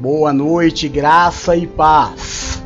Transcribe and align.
Boa 0.00 0.32
noite, 0.32 0.88
graça 0.88 1.56
e 1.56 1.66
paz. 1.66 2.62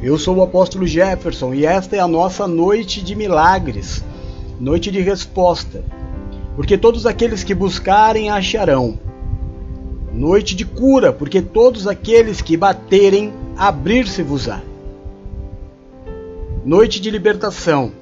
Eu 0.00 0.16
sou 0.16 0.36
o 0.36 0.42
apóstolo 0.42 0.86
Jefferson 0.86 1.52
e 1.52 1.66
esta 1.66 1.94
é 1.94 1.98
a 1.98 2.08
nossa 2.08 2.48
noite 2.48 3.02
de 3.02 3.14
milagres, 3.14 4.02
noite 4.58 4.90
de 4.90 5.02
resposta. 5.02 5.84
Porque 6.56 6.78
todos 6.78 7.04
aqueles 7.04 7.44
que 7.44 7.54
buscarem 7.54 8.30
acharão. 8.30 8.98
Noite 10.10 10.56
de 10.56 10.64
cura, 10.64 11.12
porque 11.12 11.42
todos 11.42 11.86
aqueles 11.86 12.40
que 12.40 12.56
baterem, 12.56 13.30
abrir-se-vos-á. 13.58 14.62
Noite 16.64 16.98
de 16.98 17.10
libertação, 17.10 17.92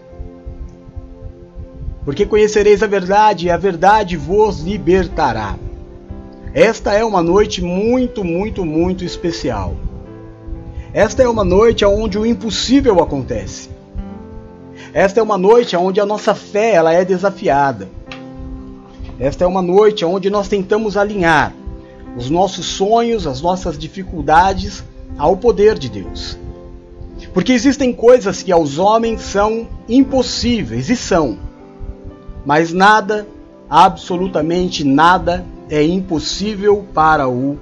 porque 2.05 2.25
conhecereis 2.25 2.81
a 2.81 2.87
verdade 2.87 3.47
e 3.47 3.51
a 3.51 3.57
verdade 3.57 4.17
vos 4.17 4.61
libertará. 4.61 5.57
Esta 6.55 6.93
é 6.93 7.03
uma 7.03 7.23
noite 7.23 7.63
muito, 7.63 8.23
muito, 8.23 8.65
muito 8.65 9.05
especial. 9.05 9.75
Esta 10.93 11.23
é 11.23 11.29
uma 11.29 11.45
noite 11.45 11.83
onde 11.85 12.19
o 12.19 12.27
impossível 12.27 13.03
acontece. 13.03 13.71
Esta 14.93 15.21
é 15.21 15.23
uma 15.23 15.39
noite 15.39 15.75
onde 15.75 15.99
a 15.99 16.05
nossa 16.05 16.35
fé 16.35 16.75
ela 16.75 16.93
é 16.93 17.07
desafiada. 17.07 17.89
Esta 19.19 19.45
é 19.45 19.47
uma 19.47 19.63
noite 19.63 20.05
onde 20.05 20.29
nós 20.29 20.49
tentamos 20.49 20.99
alinhar 20.99 21.55
os 22.17 22.29
nossos 22.29 22.67
sonhos, 22.67 23.27
as 23.27 23.41
nossas 23.41 23.79
dificuldades 23.79 24.85
ao 25.17 25.39
poder 25.39 25.79
de 25.79 25.89
Deus. 25.89 26.37
Porque 27.33 27.53
existem 27.53 27.95
coisas 27.95 28.43
que 28.43 28.53
aos 28.53 28.79
homens 28.79 29.23
são 29.23 29.67
impossíveis 29.89 30.91
e 30.91 30.97
são, 30.97 31.39
mas 32.45 32.75
nada, 32.75 33.27
absolutamente 33.71 34.85
nada, 34.85 35.47
é 35.71 35.83
impossível 35.83 36.85
para 36.93 37.29
o 37.29 37.59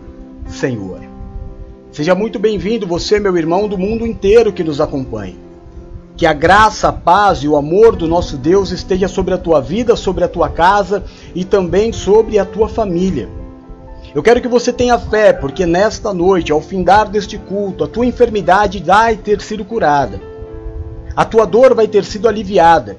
Senhor. 0.48 1.00
Seja 1.92 2.14
muito 2.14 2.38
bem-vindo, 2.38 2.86
você, 2.86 3.18
meu 3.18 3.36
irmão, 3.36 3.68
do 3.68 3.76
mundo 3.76 4.06
inteiro 4.06 4.52
que 4.52 4.64
nos 4.64 4.80
acompanha. 4.80 5.34
Que 6.16 6.26
a 6.26 6.32
graça, 6.32 6.88
a 6.88 6.92
paz 6.92 7.38
e 7.38 7.48
o 7.48 7.56
amor 7.56 7.96
do 7.96 8.06
nosso 8.06 8.36
Deus 8.36 8.70
esteja 8.70 9.08
sobre 9.08 9.34
a 9.34 9.38
tua 9.38 9.60
vida, 9.60 9.96
sobre 9.96 10.22
a 10.22 10.28
tua 10.28 10.48
casa 10.48 11.04
e 11.34 11.44
também 11.44 11.92
sobre 11.92 12.38
a 12.38 12.44
tua 12.44 12.68
família. 12.68 13.28
Eu 14.14 14.22
quero 14.22 14.40
que 14.40 14.48
você 14.48 14.72
tenha 14.72 14.98
fé, 14.98 15.32
porque 15.32 15.66
nesta 15.66 16.12
noite, 16.12 16.52
ao 16.52 16.60
findar 16.60 17.08
deste 17.08 17.38
culto, 17.38 17.84
a 17.84 17.88
tua 17.88 18.06
enfermidade 18.06 18.82
vai 18.82 19.16
ter 19.16 19.40
sido 19.40 19.64
curada. 19.64 20.20
A 21.16 21.24
tua 21.24 21.44
dor 21.44 21.74
vai 21.74 21.86
ter 21.86 22.04
sido 22.04 22.28
aliviada 22.28 22.96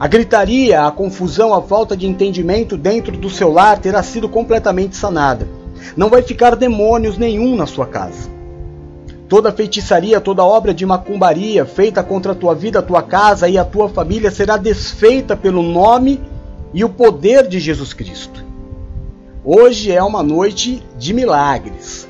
a 0.00 0.08
gritaria, 0.08 0.86
a 0.86 0.90
confusão, 0.90 1.52
a 1.52 1.60
falta 1.60 1.94
de 1.94 2.06
entendimento 2.06 2.74
dentro 2.74 3.14
do 3.14 3.28
seu 3.28 3.52
lar 3.52 3.78
terá 3.78 4.02
sido 4.02 4.30
completamente 4.30 4.96
sanada. 4.96 5.46
Não 5.94 6.08
vai 6.08 6.22
ficar 6.22 6.56
demônios 6.56 7.18
nenhum 7.18 7.54
na 7.54 7.66
sua 7.66 7.84
casa. 7.84 8.30
Toda 9.28 9.52
feitiçaria, 9.52 10.18
toda 10.18 10.42
obra 10.42 10.72
de 10.72 10.86
macumbaria 10.86 11.66
feita 11.66 12.02
contra 12.02 12.32
a 12.32 12.34
tua 12.34 12.54
vida, 12.54 12.78
a 12.78 12.82
tua 12.82 13.02
casa 13.02 13.46
e 13.46 13.58
a 13.58 13.64
tua 13.64 13.90
família 13.90 14.30
será 14.30 14.56
desfeita 14.56 15.36
pelo 15.36 15.62
nome 15.62 16.18
e 16.72 16.82
o 16.82 16.88
poder 16.88 17.46
de 17.46 17.60
Jesus 17.60 17.92
Cristo. 17.92 18.42
Hoje 19.44 19.92
é 19.92 20.02
uma 20.02 20.22
noite 20.22 20.82
de 20.96 21.12
milagres. 21.12 22.08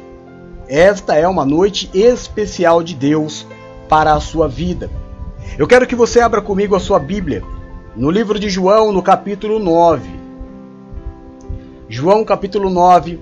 Esta 0.68 1.16
é 1.16 1.27
uma 1.27 1.44
noite 1.44 1.91
especial 1.92 2.84
de 2.84 2.94
Deus 2.94 3.44
para 3.88 4.14
a 4.14 4.20
sua 4.20 4.46
vida. 4.46 4.88
Eu 5.58 5.66
quero 5.66 5.88
que 5.88 5.96
você 5.96 6.20
abra 6.20 6.41
comigo 6.41 6.77
a 6.77 6.80
sua 6.80 7.00
Bíblia 7.00 7.42
no 7.96 8.08
livro 8.08 8.38
de 8.38 8.48
João, 8.48 8.92
no 8.92 9.02
capítulo 9.02 9.58
9. 9.58 10.08
João, 11.89 12.24
capítulo 12.24 12.70
9, 12.70 13.18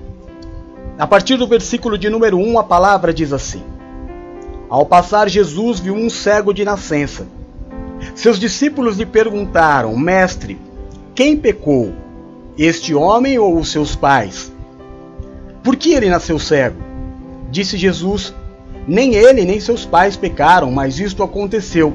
a 0.98 1.06
partir 1.06 1.36
do 1.36 1.48
versículo 1.48 1.96
de 1.96 2.10
número 2.10 2.36
1, 2.36 2.58
a 2.58 2.64
palavra 2.64 3.14
diz 3.14 3.32
assim: 3.32 3.62
Ao 4.68 4.84
passar, 4.84 5.28
Jesus 5.28 5.80
viu 5.80 5.94
um 5.94 6.10
cego 6.10 6.52
de 6.52 6.66
nascença. 6.66 7.26
Seus 8.14 8.38
discípulos 8.38 8.98
lhe 8.98 9.06
perguntaram: 9.06 9.96
Mestre, 9.96 10.58
quem 11.14 11.34
pecou, 11.34 11.94
este 12.58 12.94
homem 12.94 13.38
ou 13.38 13.58
os 13.58 13.72
seus 13.72 13.96
pais? 13.96 14.52
Por 15.62 15.76
que 15.76 15.94
ele 15.94 16.10
nasceu 16.10 16.38
cego? 16.38 16.76
Disse 17.50 17.78
Jesus: 17.78 18.34
Nem 18.86 19.14
ele 19.14 19.46
nem 19.46 19.60
seus 19.60 19.86
pais 19.86 20.14
pecaram, 20.14 20.70
mas 20.70 21.00
isto 21.00 21.22
aconteceu 21.22 21.94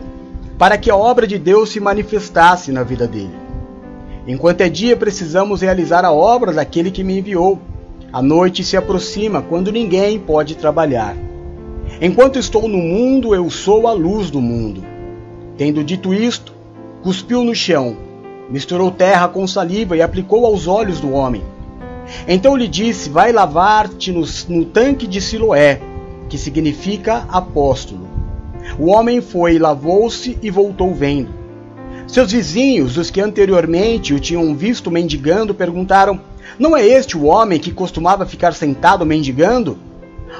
para 0.57 0.77
que 0.77 0.89
a 0.89 0.95
obra 0.95 1.25
de 1.25 1.37
Deus 1.37 1.69
se 1.69 1.79
manifestasse 1.79 2.71
na 2.71 2.83
vida 2.83 3.07
dele. 3.07 3.33
Enquanto 4.27 4.61
é 4.61 4.69
dia, 4.69 4.95
precisamos 4.95 5.61
realizar 5.61 6.05
a 6.05 6.11
obra 6.11 6.53
daquele 6.53 6.91
que 6.91 7.03
me 7.03 7.19
enviou. 7.19 7.59
A 8.11 8.21
noite 8.21 8.63
se 8.63 8.77
aproxima 8.77 9.41
quando 9.41 9.71
ninguém 9.71 10.19
pode 10.19 10.55
trabalhar. 10.55 11.15
Enquanto 11.99 12.39
estou 12.39 12.67
no 12.67 12.77
mundo, 12.77 13.35
eu 13.35 13.49
sou 13.49 13.87
a 13.87 13.91
luz 13.91 14.29
do 14.29 14.39
mundo. 14.39 14.83
Tendo 15.57 15.83
dito 15.83 16.13
isto, 16.13 16.53
cuspiu 17.01 17.43
no 17.43 17.53
chão, 17.53 17.97
misturou 18.49 18.91
terra 18.91 19.27
com 19.27 19.45
saliva 19.45 19.97
e 19.97 20.01
aplicou 20.01 20.45
aos 20.45 20.67
olhos 20.67 20.99
do 20.99 21.11
homem. 21.11 21.43
Então 22.27 22.55
lhe 22.55 22.67
disse: 22.67 23.09
Vai 23.09 23.31
lavar-te 23.31 24.11
no, 24.11 24.25
no 24.47 24.65
tanque 24.65 25.07
de 25.07 25.19
Siloé, 25.19 25.81
que 26.29 26.37
significa 26.37 27.25
apóstolo. 27.29 28.12
O 28.77 28.87
homem 28.87 29.21
foi, 29.21 29.59
lavou-se 29.59 30.37
e 30.41 30.49
voltou 30.49 30.93
vendo. 30.93 31.29
Seus 32.07 32.31
vizinhos, 32.31 32.97
os 32.97 33.09
que 33.09 33.21
anteriormente 33.21 34.13
o 34.13 34.19
tinham 34.19 34.55
visto 34.55 34.89
mendigando, 34.89 35.53
perguntaram: 35.53 36.19
Não 36.57 36.75
é 36.75 36.85
este 36.85 37.17
o 37.17 37.25
homem 37.25 37.59
que 37.59 37.71
costumava 37.71 38.25
ficar 38.25 38.53
sentado 38.53 39.05
mendigando? 39.05 39.77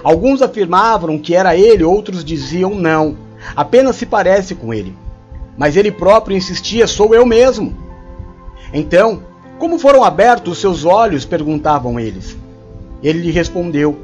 Alguns 0.04 0.42
afirmavam 0.42 1.18
que 1.20 1.36
era 1.36 1.56
ele, 1.56 1.84
outros 1.84 2.26
diziam 2.26 2.74
não, 2.76 3.18
apenas 3.56 3.96
se 3.96 4.06
parece 4.06 4.56
com 4.56 4.74
ele. 4.74 4.96
Mas 5.58 5.78
ele 5.78 5.92
próprio 5.92 6.36
insistia: 6.36 6.88
Sou 6.88 7.14
eu 7.14 7.26
mesmo. 7.26 7.76
Então, 8.74 9.22
como 9.60 9.78
foram 9.78 10.04
abertos 10.04 10.54
os 10.54 10.60
seus 10.60 10.84
olhos? 10.84 11.26
perguntavam 11.26 12.00
eles. 12.00 12.36
Ele 13.02 13.20
lhe 13.20 13.32
respondeu: 13.32 13.98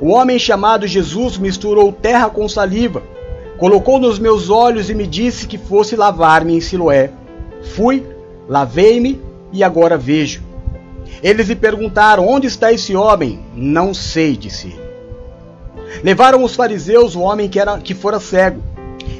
O 0.00 0.08
homem 0.08 0.38
chamado 0.38 0.86
Jesus 0.86 1.36
misturou 1.36 1.92
terra 1.92 2.30
com 2.30 2.48
saliva 2.48 3.02
Colocou 3.58 3.98
nos 3.98 4.20
meus 4.20 4.50
olhos 4.50 4.88
e 4.88 4.94
me 4.94 5.04
disse 5.04 5.48
que 5.48 5.58
fosse 5.58 5.96
lavar-me 5.96 6.54
em 6.54 6.60
Siloé. 6.60 7.10
Fui, 7.74 8.06
lavei-me 8.48 9.20
e 9.52 9.64
agora 9.64 9.98
vejo. 9.98 10.42
Eles 11.20 11.48
lhe 11.48 11.56
perguntaram: 11.56 12.28
Onde 12.28 12.46
está 12.46 12.72
esse 12.72 12.94
homem? 12.94 13.40
Não 13.56 13.92
sei, 13.92 14.36
disse 14.36 14.68
ele. 14.68 14.88
Levaram 16.04 16.44
os 16.44 16.54
fariseus 16.54 17.16
o 17.16 17.20
homem 17.20 17.48
que, 17.48 17.58
era, 17.58 17.78
que 17.78 17.94
fora 17.94 18.20
cego. 18.20 18.62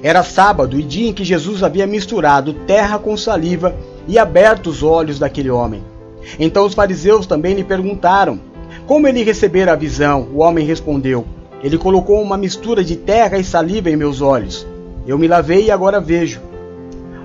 Era 0.04 0.22
sábado 0.22 0.78
e 0.78 0.84
dia 0.84 1.09
em 1.09 1.12
que 1.12 1.25
Jesus 1.25 1.65
havia 1.65 1.87
misturado 1.87 2.53
terra 2.53 2.97
com 2.99 3.16
saliva 3.16 3.75
e 4.06 4.19
aberto 4.19 4.69
os 4.69 4.84
olhos 4.84 5.19
daquele 5.19 5.50
homem. 5.50 5.82
Então 6.38 6.65
os 6.65 6.75
fariseus 6.75 7.26
também 7.26 7.55
lhe 7.55 7.65
perguntaram: 7.65 8.38
Como 8.87 9.09
ele 9.09 9.25
recebera 9.25 9.72
a 9.72 9.76
visão? 9.76 10.28
O 10.32 10.43
homem 10.43 10.65
respondeu: 10.65 11.26
ele 11.62 11.76
colocou 11.76 12.22
uma 12.22 12.36
mistura 12.36 12.84
de 12.84 12.96
terra 12.96 13.38
e 13.38 13.44
saliva 13.44 13.91
em 13.91 13.96
meus 13.96 14.20
olhos. 14.20 14.66
Eu 15.06 15.19
me 15.19 15.26
lavei 15.26 15.66
e 15.66 15.70
agora 15.70 16.00
vejo. 16.00 16.41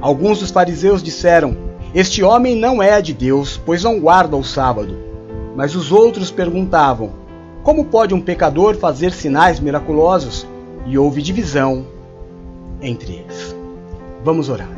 Alguns 0.02 0.40
dos 0.40 0.52
fariseus 0.52 1.04
disseram: 1.04 1.56
Este 1.94 2.24
homem 2.24 2.56
não 2.56 2.82
é 2.82 3.02
de 3.02 3.14
Deus, 3.14 3.62
pois 3.64 3.84
não 3.84 4.00
guarda 4.00 4.36
o 4.36 4.44
sábado. 4.44 4.98
Mas 5.56 5.76
os 5.76 5.92
outros 5.92 6.32
perguntavam: 6.32 7.12
Como 7.62 7.86
pode 7.86 8.14
um 8.14 8.22
pecador 8.22 8.76
fazer 8.76 9.12
sinais 9.12 9.60
miraculosos? 9.60 10.48
E 10.86 10.98
houve 10.98 11.22
divisão 11.22 11.86
entre 12.82 13.14
eles. 13.14 13.56
Vamos 14.24 14.50
orar. 14.50 14.70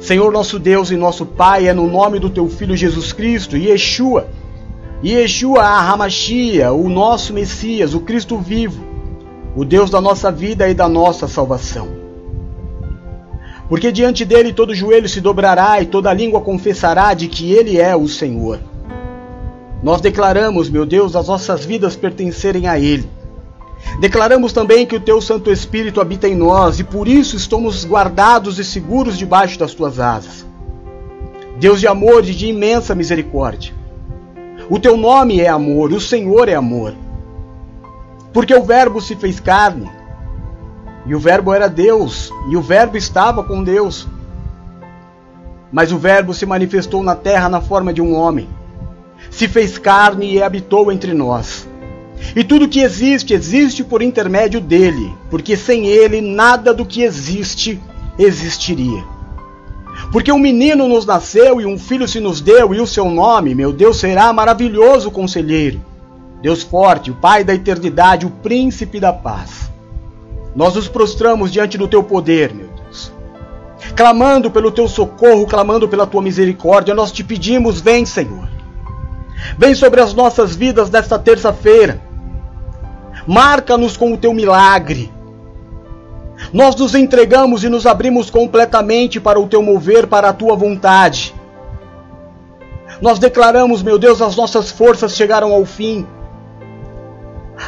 Senhor 0.00 0.32
nosso 0.32 0.58
Deus 0.58 0.90
e 0.90 0.96
nosso 0.96 1.26
Pai, 1.26 1.68
é 1.68 1.72
no 1.72 1.86
nome 1.86 2.18
do 2.18 2.30
teu 2.30 2.48
Filho 2.48 2.76
Jesus 2.76 3.12
Cristo, 3.12 3.56
Yeshua, 3.56 4.28
Yeshua 5.04 5.62
Hamashia, 5.62 6.72
o 6.72 6.88
nosso 6.88 7.32
Messias, 7.32 7.94
o 7.94 8.00
Cristo 8.00 8.36
vivo, 8.36 8.84
o 9.54 9.64
Deus 9.64 9.90
da 9.90 10.00
nossa 10.00 10.32
vida 10.32 10.68
e 10.68 10.74
da 10.74 10.88
nossa 10.88 11.28
salvação. 11.28 11.88
Porque 13.68 13.92
diante 13.92 14.24
dele 14.24 14.52
todo 14.52 14.74
joelho 14.74 15.08
se 15.08 15.20
dobrará 15.20 15.80
e 15.80 15.86
toda 15.86 16.12
língua 16.12 16.40
confessará 16.40 17.14
de 17.14 17.28
que 17.28 17.52
ele 17.52 17.78
é 17.78 17.94
o 17.94 18.08
Senhor. 18.08 18.58
Nós 19.84 20.00
declaramos, 20.00 20.68
meu 20.68 20.84
Deus, 20.84 21.14
as 21.14 21.28
nossas 21.28 21.64
vidas 21.64 21.94
pertencerem 21.94 22.66
a 22.66 22.76
ele. 22.76 23.08
Declaramos 24.00 24.52
também 24.52 24.84
que 24.84 24.96
o 24.96 25.00
teu 25.00 25.20
Santo 25.20 25.52
Espírito 25.52 26.00
habita 26.00 26.26
em 26.26 26.34
nós 26.34 26.80
e 26.80 26.84
por 26.84 27.06
isso 27.06 27.36
estamos 27.36 27.84
guardados 27.84 28.58
e 28.58 28.64
seguros 28.64 29.16
debaixo 29.16 29.56
das 29.60 29.74
tuas 29.74 30.00
asas. 30.00 30.44
Deus 31.60 31.78
de 31.78 31.86
amor 31.86 32.24
e 32.28 32.34
de 32.34 32.48
imensa 32.48 32.96
misericórdia. 32.96 33.77
O 34.70 34.78
teu 34.78 34.98
nome 34.98 35.40
é 35.40 35.48
amor, 35.48 35.92
o 35.92 36.00
Senhor 36.00 36.46
é 36.46 36.54
amor. 36.54 36.94
Porque 38.34 38.54
o 38.54 38.62
Verbo 38.62 39.00
se 39.00 39.16
fez 39.16 39.40
carne, 39.40 39.90
e 41.06 41.14
o 41.14 41.18
Verbo 41.18 41.54
era 41.54 41.68
Deus, 41.68 42.30
e 42.50 42.56
o 42.56 42.60
Verbo 42.60 42.98
estava 42.98 43.42
com 43.42 43.64
Deus. 43.64 44.06
Mas 45.72 45.90
o 45.90 45.96
Verbo 45.96 46.34
se 46.34 46.44
manifestou 46.44 47.02
na 47.02 47.14
terra 47.14 47.48
na 47.48 47.62
forma 47.62 47.94
de 47.94 48.02
um 48.02 48.14
homem, 48.14 48.46
se 49.30 49.48
fez 49.48 49.78
carne 49.78 50.34
e 50.34 50.42
habitou 50.42 50.92
entre 50.92 51.14
nós. 51.14 51.66
E 52.36 52.44
tudo 52.44 52.68
que 52.68 52.80
existe, 52.80 53.32
existe 53.32 53.82
por 53.82 54.02
intermédio 54.02 54.60
dele, 54.60 55.14
porque 55.30 55.56
sem 55.56 55.86
ele 55.86 56.20
nada 56.20 56.74
do 56.74 56.84
que 56.84 57.02
existe 57.02 57.80
existiria. 58.18 59.02
Porque 60.10 60.32
um 60.32 60.38
menino 60.38 60.88
nos 60.88 61.04
nasceu 61.04 61.60
e 61.60 61.66
um 61.66 61.78
filho 61.78 62.08
se 62.08 62.18
nos 62.18 62.40
deu, 62.40 62.74
e 62.74 62.80
o 62.80 62.86
seu 62.86 63.10
nome, 63.10 63.54
meu 63.54 63.72
Deus, 63.72 63.98
será 63.98 64.32
maravilhoso 64.32 65.10
conselheiro, 65.10 65.80
Deus 66.40 66.62
forte, 66.62 67.10
o 67.10 67.14
Pai 67.14 67.44
da 67.44 67.54
eternidade, 67.54 68.24
o 68.24 68.30
príncipe 68.30 68.98
da 68.98 69.12
paz. 69.12 69.70
Nós 70.56 70.74
nos 70.74 70.88
prostramos 70.88 71.52
diante 71.52 71.76
do 71.76 71.86
teu 71.86 72.02
poder, 72.02 72.54
meu 72.54 72.68
Deus. 72.68 73.12
Clamando 73.94 74.50
pelo 74.50 74.70
teu 74.70 74.88
socorro, 74.88 75.46
clamando 75.46 75.86
pela 75.86 76.06
tua 76.06 76.22
misericórdia, 76.22 76.94
nós 76.94 77.12
te 77.12 77.22
pedimos, 77.22 77.80
vem, 77.80 78.06
Senhor. 78.06 78.48
Vem 79.58 79.74
sobre 79.74 80.00
as 80.00 80.14
nossas 80.14 80.56
vidas 80.56 80.90
nesta 80.90 81.18
terça-feira. 81.18 82.00
Marca-nos 83.26 83.96
com 83.96 84.12
o 84.12 84.16
teu 84.16 84.32
milagre. 84.32 85.12
Nós 86.52 86.74
nos 86.76 86.94
entregamos 86.94 87.64
e 87.64 87.68
nos 87.68 87.86
abrimos 87.86 88.30
completamente 88.30 89.20
para 89.20 89.40
o 89.40 89.46
teu 89.46 89.62
mover, 89.62 90.06
para 90.06 90.28
a 90.28 90.32
tua 90.32 90.56
vontade. 90.56 91.34
Nós 93.00 93.18
declaramos, 93.18 93.82
meu 93.82 93.98
Deus, 93.98 94.22
as 94.22 94.36
nossas 94.36 94.70
forças 94.70 95.14
chegaram 95.14 95.52
ao 95.52 95.64
fim. 95.64 96.06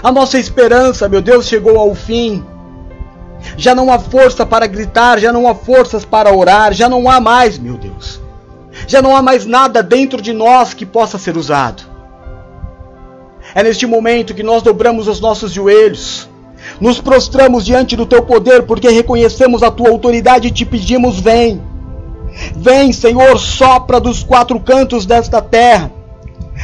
A 0.02 0.10
nossa 0.10 0.38
esperança, 0.38 1.08
meu 1.08 1.20
Deus, 1.20 1.46
chegou 1.46 1.78
ao 1.78 1.94
fim. 1.94 2.44
Já 3.56 3.74
não 3.74 3.92
há 3.92 3.98
força 3.98 4.46
para 4.46 4.66
gritar, 4.66 5.18
já 5.18 5.32
não 5.32 5.48
há 5.48 5.54
forças 5.54 6.04
para 6.04 6.34
orar, 6.34 6.72
já 6.72 6.88
não 6.88 7.08
há 7.10 7.20
mais, 7.20 7.58
meu 7.58 7.76
Deus. 7.76 8.20
Já 8.86 9.02
não 9.02 9.16
há 9.16 9.22
mais 9.22 9.46
nada 9.46 9.82
dentro 9.82 10.22
de 10.22 10.32
nós 10.32 10.74
que 10.74 10.86
possa 10.86 11.18
ser 11.18 11.36
usado. 11.36 11.82
É 13.54 13.62
neste 13.62 13.86
momento 13.86 14.34
que 14.34 14.42
nós 14.42 14.62
dobramos 14.62 15.08
os 15.08 15.20
nossos 15.20 15.52
joelhos, 15.52 16.28
nos 16.80 17.00
prostramos 17.00 17.64
diante 17.64 17.94
do 17.94 18.06
teu 18.06 18.22
poder, 18.22 18.62
porque 18.62 18.88
reconhecemos 18.88 19.62
a 19.62 19.70
tua 19.70 19.90
autoridade 19.90 20.48
e 20.48 20.50
te 20.50 20.64
pedimos: 20.64 21.20
vem. 21.20 21.60
Vem, 22.56 22.92
Senhor, 22.92 23.38
sopra 23.38 24.00
dos 24.00 24.22
quatro 24.22 24.58
cantos 24.60 25.04
desta 25.04 25.42
terra. 25.42 25.92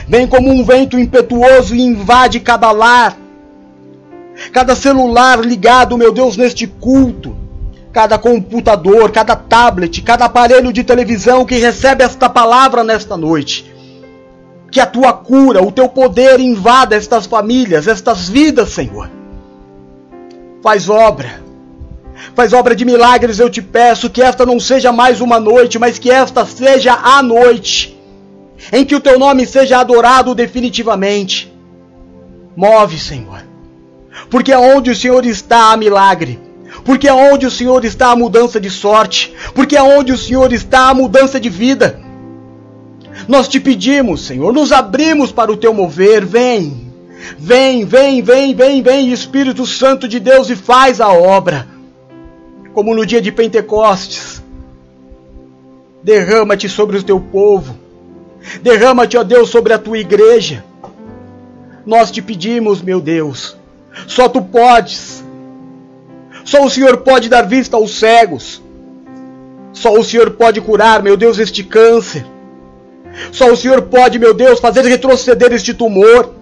Vem 0.08 0.26
como 0.26 0.50
um 0.50 0.64
vento 0.64 0.98
impetuoso 0.98 1.74
e 1.74 1.80
invade 1.80 2.40
cada 2.40 2.70
lar, 2.70 3.16
cada 4.52 4.76
celular 4.76 5.40
ligado, 5.40 5.96
meu 5.96 6.12
Deus, 6.12 6.36
neste 6.36 6.66
culto, 6.66 7.34
cada 7.92 8.18
computador, 8.18 9.10
cada 9.10 9.34
tablet, 9.34 10.02
cada 10.02 10.26
aparelho 10.26 10.72
de 10.72 10.84
televisão 10.84 11.44
que 11.44 11.56
recebe 11.56 12.04
esta 12.04 12.28
palavra 12.28 12.84
nesta 12.84 13.16
noite. 13.16 13.74
Que 14.70 14.80
a 14.80 14.86
tua 14.86 15.12
cura, 15.12 15.62
o 15.62 15.72
teu 15.72 15.88
poder 15.88 16.38
invada 16.38 16.94
estas 16.94 17.24
famílias, 17.26 17.86
estas 17.86 18.28
vidas, 18.28 18.68
Senhor. 18.68 19.15
Faz 20.66 20.88
obra. 20.88 21.40
Faz 22.34 22.52
obra 22.52 22.74
de 22.74 22.84
milagres, 22.84 23.38
eu 23.38 23.48
te 23.48 23.62
peço, 23.62 24.10
que 24.10 24.20
esta 24.20 24.44
não 24.44 24.58
seja 24.58 24.90
mais 24.90 25.20
uma 25.20 25.38
noite, 25.38 25.78
mas 25.78 25.96
que 25.96 26.10
esta 26.10 26.44
seja 26.44 26.92
a 26.92 27.22
noite 27.22 27.96
em 28.72 28.84
que 28.84 28.96
o 28.96 29.00
teu 29.00 29.16
nome 29.16 29.46
seja 29.46 29.78
adorado 29.78 30.34
definitivamente. 30.34 31.54
Move, 32.56 32.98
Senhor. 32.98 33.44
Porque 34.28 34.52
aonde 34.52 34.90
o 34.90 34.96
Senhor 34.96 35.24
está 35.24 35.70
há 35.70 35.76
milagre. 35.76 36.36
Porque 36.84 37.06
aonde 37.06 37.46
o 37.46 37.50
Senhor 37.50 37.84
está 37.84 38.08
há 38.08 38.16
mudança 38.16 38.58
de 38.58 38.68
sorte. 38.68 39.32
Porque 39.54 39.76
aonde 39.76 40.10
o 40.10 40.18
Senhor 40.18 40.52
está 40.52 40.88
há 40.88 40.94
mudança 40.94 41.38
de 41.38 41.48
vida. 41.48 42.00
Nós 43.28 43.46
te 43.46 43.60
pedimos, 43.60 44.26
Senhor, 44.26 44.52
nos 44.52 44.72
abrimos 44.72 45.30
para 45.30 45.52
o 45.52 45.56
teu 45.56 45.72
mover. 45.72 46.26
Vem. 46.26 46.85
Vem, 47.38 47.84
vem, 47.84 48.22
vem, 48.22 48.54
vem, 48.54 48.82
vem, 48.82 49.12
Espírito 49.12 49.66
Santo 49.66 50.06
de 50.06 50.20
Deus, 50.20 50.50
e 50.50 50.56
faz 50.56 51.00
a 51.00 51.08
obra. 51.12 51.66
Como 52.74 52.94
no 52.94 53.06
dia 53.06 53.20
de 53.20 53.32
Pentecostes. 53.32 54.42
Derrama-te 56.02 56.68
sobre 56.68 56.98
o 56.98 57.02
teu 57.02 57.18
povo. 57.18 57.76
Derrama-te, 58.62 59.16
ó 59.16 59.24
Deus, 59.24 59.48
sobre 59.48 59.72
a 59.72 59.78
tua 59.78 59.98
igreja. 59.98 60.62
Nós 61.84 62.10
te 62.10 62.20
pedimos, 62.20 62.82
meu 62.82 63.00
Deus. 63.00 63.56
Só 64.06 64.28
tu 64.28 64.42
podes. 64.42 65.24
Só 66.44 66.64
o 66.64 66.70
Senhor 66.70 66.98
pode 66.98 67.28
dar 67.28 67.42
vista 67.42 67.76
aos 67.76 67.98
cegos. 67.98 68.62
Só 69.72 69.92
o 69.92 70.04
Senhor 70.04 70.30
pode 70.32 70.60
curar, 70.60 71.02
meu 71.02 71.16
Deus, 71.16 71.38
este 71.38 71.64
câncer. 71.64 72.24
Só 73.32 73.50
o 73.50 73.56
Senhor 73.56 73.82
pode, 73.82 74.18
meu 74.18 74.32
Deus, 74.32 74.60
fazer 74.60 74.84
retroceder 74.84 75.52
este 75.52 75.74
tumor. 75.74 76.35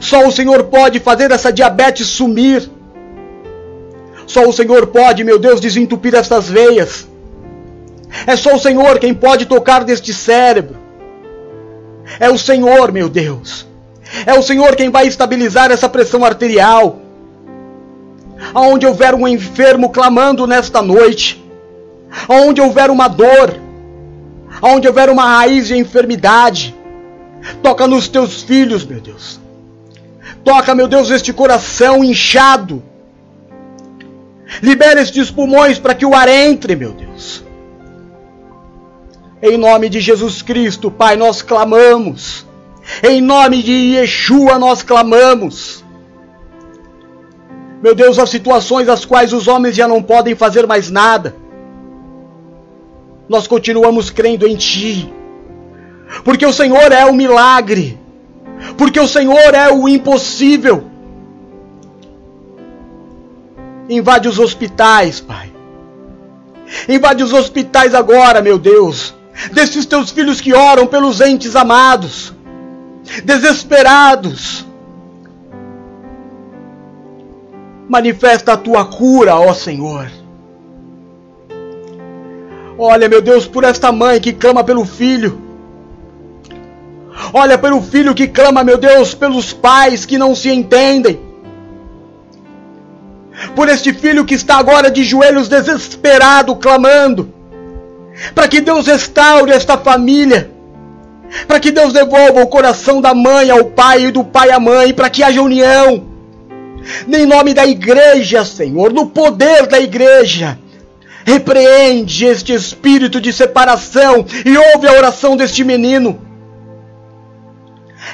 Só 0.00 0.26
o 0.26 0.32
Senhor 0.32 0.64
pode 0.64 1.00
fazer 1.00 1.30
essa 1.30 1.52
diabetes 1.52 2.06
sumir. 2.06 2.68
Só 4.26 4.46
o 4.46 4.52
Senhor 4.52 4.86
pode, 4.88 5.24
meu 5.24 5.38
Deus, 5.38 5.60
desentupir 5.60 6.14
estas 6.14 6.48
veias. 6.48 7.08
É 8.26 8.36
só 8.36 8.54
o 8.54 8.58
Senhor 8.58 8.98
quem 8.98 9.14
pode 9.14 9.46
tocar 9.46 9.84
deste 9.84 10.12
cérebro. 10.12 10.76
É 12.18 12.28
o 12.30 12.38
Senhor, 12.38 12.92
meu 12.92 13.08
Deus. 13.08 13.66
É 14.26 14.34
o 14.34 14.42
Senhor 14.42 14.74
quem 14.76 14.90
vai 14.90 15.06
estabilizar 15.06 15.70
essa 15.70 15.88
pressão 15.88 16.24
arterial. 16.24 16.98
Aonde 18.54 18.86
houver 18.86 19.14
um 19.14 19.26
enfermo 19.26 19.90
clamando 19.90 20.46
nesta 20.46 20.80
noite, 20.80 21.44
aonde 22.28 22.60
houver 22.60 22.90
uma 22.90 23.08
dor, 23.08 23.54
aonde 24.62 24.86
houver 24.86 25.10
uma 25.10 25.24
raiz 25.24 25.68
de 25.68 25.76
enfermidade, 25.76 26.74
toca 27.62 27.86
nos 27.86 28.08
teus 28.08 28.42
filhos, 28.42 28.84
meu 28.84 29.00
Deus. 29.00 29.40
Toca, 30.44 30.74
meu 30.74 30.88
Deus, 30.88 31.10
este 31.10 31.32
coração 31.32 32.02
inchado. 32.04 32.82
Libera 34.62 35.00
estes 35.00 35.30
pulmões 35.30 35.78
para 35.78 35.94
que 35.94 36.06
o 36.06 36.14
ar 36.14 36.28
entre, 36.28 36.74
meu 36.74 36.92
Deus. 36.92 37.44
Em 39.42 39.56
nome 39.56 39.88
de 39.88 40.00
Jesus 40.00 40.42
Cristo, 40.42 40.90
Pai, 40.90 41.16
nós 41.16 41.42
clamamos. 41.42 42.46
Em 43.02 43.20
nome 43.20 43.62
de 43.62 43.72
Yeshua 43.72 44.58
nós 44.58 44.82
clamamos. 44.82 45.84
Meu 47.82 47.94
Deus, 47.94 48.18
as 48.18 48.30
situações 48.30 48.88
às 48.88 49.04
quais 49.04 49.32
os 49.32 49.46
homens 49.46 49.76
já 49.76 49.86
não 49.86 50.02
podem 50.02 50.34
fazer 50.34 50.66
mais 50.66 50.90
nada. 50.90 51.36
Nós 53.28 53.46
continuamos 53.46 54.10
crendo 54.10 54.48
em 54.48 54.56
Ti. 54.56 55.12
Porque 56.24 56.44
o 56.44 56.52
Senhor 56.52 56.90
é 56.90 57.04
o 57.04 57.14
milagre. 57.14 57.98
Porque 58.76 58.98
o 58.98 59.08
Senhor 59.08 59.54
é 59.54 59.70
o 59.70 59.88
impossível. 59.88 60.84
Invade 63.88 64.28
os 64.28 64.38
hospitais, 64.38 65.20
Pai. 65.20 65.52
Invade 66.88 67.22
os 67.22 67.32
hospitais 67.32 67.94
agora, 67.94 68.42
meu 68.42 68.58
Deus. 68.58 69.14
Desses 69.52 69.86
teus 69.86 70.10
filhos 70.10 70.40
que 70.40 70.52
oram 70.52 70.86
pelos 70.86 71.20
entes 71.20 71.56
amados 71.56 72.34
desesperados. 73.24 74.66
Manifesta 77.88 78.52
a 78.52 78.56
tua 78.56 78.84
cura, 78.84 79.36
ó 79.36 79.52
Senhor. 79.54 80.10
Olha, 82.76 83.08
meu 83.08 83.20
Deus, 83.20 83.46
por 83.46 83.64
esta 83.64 83.90
mãe 83.90 84.20
que 84.20 84.32
clama 84.32 84.62
pelo 84.62 84.84
filho. 84.84 85.40
Olha 87.32 87.58
pelo 87.58 87.82
filho 87.82 88.14
que 88.14 88.28
clama, 88.28 88.64
meu 88.64 88.78
Deus, 88.78 89.14
pelos 89.14 89.52
pais 89.52 90.04
que 90.04 90.18
não 90.18 90.34
se 90.34 90.50
entendem. 90.50 91.20
Por 93.54 93.68
este 93.68 93.92
filho 93.92 94.24
que 94.24 94.34
está 94.34 94.56
agora 94.56 94.90
de 94.90 95.04
joelhos 95.04 95.48
desesperado, 95.48 96.56
clamando. 96.56 97.32
Para 98.34 98.48
que 98.48 98.60
Deus 98.60 98.86
restaure 98.86 99.52
esta 99.52 99.78
família 99.78 100.58
para 101.46 101.60
que 101.60 101.70
Deus 101.70 101.92
devolva 101.92 102.42
o 102.42 102.46
coração 102.46 103.00
da 103.00 103.14
mãe 103.14 103.50
ao 103.50 103.66
pai 103.66 104.06
e 104.06 104.10
do 104.10 104.24
pai 104.24 104.50
à 104.50 104.58
mãe, 104.58 104.92
para 104.92 105.10
que 105.10 105.22
haja 105.22 105.42
união. 105.42 106.06
Em 107.12 107.26
nome 107.26 107.52
da 107.52 107.66
igreja, 107.66 108.44
Senhor, 108.44 108.92
no 108.92 109.06
poder 109.06 109.66
da 109.66 109.78
igreja, 109.78 110.58
repreende 111.24 112.24
este 112.24 112.54
espírito 112.54 113.20
de 113.20 113.32
separação 113.32 114.24
e 114.44 114.56
ouve 114.56 114.88
a 114.88 114.92
oração 114.92 115.36
deste 115.36 115.62
menino. 115.64 116.27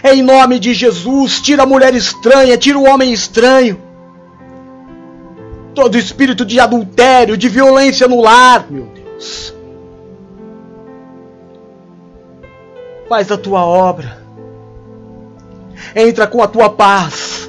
Em 0.05 0.23
nome 0.23 0.59
de 0.59 0.75
Jesus, 0.75 1.41
tira 1.41 1.63
a 1.63 1.67
mulher 1.67 1.95
estranha, 1.95 2.59
tira 2.59 2.79
o 2.79 2.85
homem 2.85 3.13
estranho. 3.13 3.81
Todo 5.75 5.99
espírito 5.99 6.45
de 6.45 6.61
adultério, 6.61 7.37
de 7.37 7.49
violência 7.49 8.07
no 8.07 8.21
lar, 8.21 8.67
meu 8.71 8.85
Deus. 8.85 9.55
faz 13.09 13.31
a 13.31 13.39
tua 13.39 13.65
obra. 13.65 14.19
Entra 15.95 16.27
com 16.27 16.43
a 16.43 16.49
tua 16.49 16.71
paz. 16.71 17.49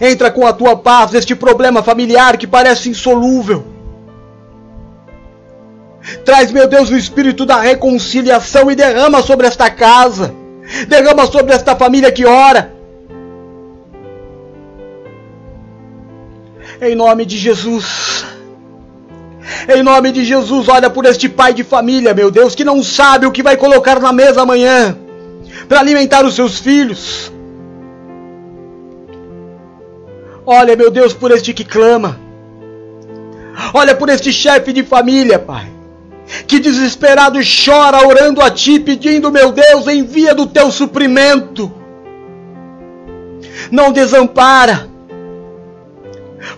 Entra 0.00 0.30
com 0.30 0.46
a 0.46 0.52
tua 0.52 0.76
paz 0.76 1.12
neste 1.12 1.34
problema 1.34 1.82
familiar 1.82 2.36
que 2.38 2.46
parece 2.46 2.88
insolúvel. 2.88 3.66
Traz, 6.24 6.50
meu 6.50 6.66
Deus, 6.66 6.88
o 6.88 6.96
espírito 6.96 7.44
da 7.44 7.60
reconciliação 7.60 8.70
e 8.70 8.74
derrama 8.74 9.22
sobre 9.22 9.46
esta 9.46 9.70
casa. 9.70 10.34
Derrama 10.86 11.26
sobre 11.26 11.54
esta 11.54 11.74
família 11.74 12.12
que 12.12 12.24
ora. 12.26 12.72
Em 16.80 16.94
nome 16.94 17.24
de 17.24 17.36
Jesus. 17.36 18.24
Em 19.68 19.82
nome 19.82 20.12
de 20.12 20.24
Jesus, 20.24 20.68
olha 20.68 20.90
por 20.90 21.04
este 21.06 21.28
pai 21.28 21.52
de 21.52 21.64
família, 21.64 22.14
meu 22.14 22.30
Deus, 22.30 22.54
que 22.54 22.64
não 22.64 22.82
sabe 22.82 23.26
o 23.26 23.32
que 23.32 23.42
vai 23.42 23.56
colocar 23.56 23.98
na 24.00 24.12
mesa 24.12 24.42
amanhã 24.42 24.96
para 25.68 25.80
alimentar 25.80 26.24
os 26.24 26.34
seus 26.34 26.58
filhos. 26.58 27.32
Olha, 30.46 30.74
meu 30.76 30.90
Deus, 30.90 31.12
por 31.12 31.30
este 31.30 31.52
que 31.52 31.64
clama. 31.64 32.18
Olha 33.74 33.94
por 33.94 34.08
este 34.08 34.32
chefe 34.32 34.72
de 34.72 34.82
família, 34.82 35.38
Pai 35.38 35.77
que 36.46 36.58
desesperado 36.58 37.38
chora 37.42 38.06
orando 38.06 38.40
a 38.40 38.50
Ti, 38.50 38.78
pedindo, 38.78 39.30
meu 39.30 39.52
Deus, 39.52 39.86
envia 39.86 40.34
do 40.34 40.46
Teu 40.46 40.70
suprimento. 40.70 41.72
Não 43.70 43.92
desampara. 43.92 44.88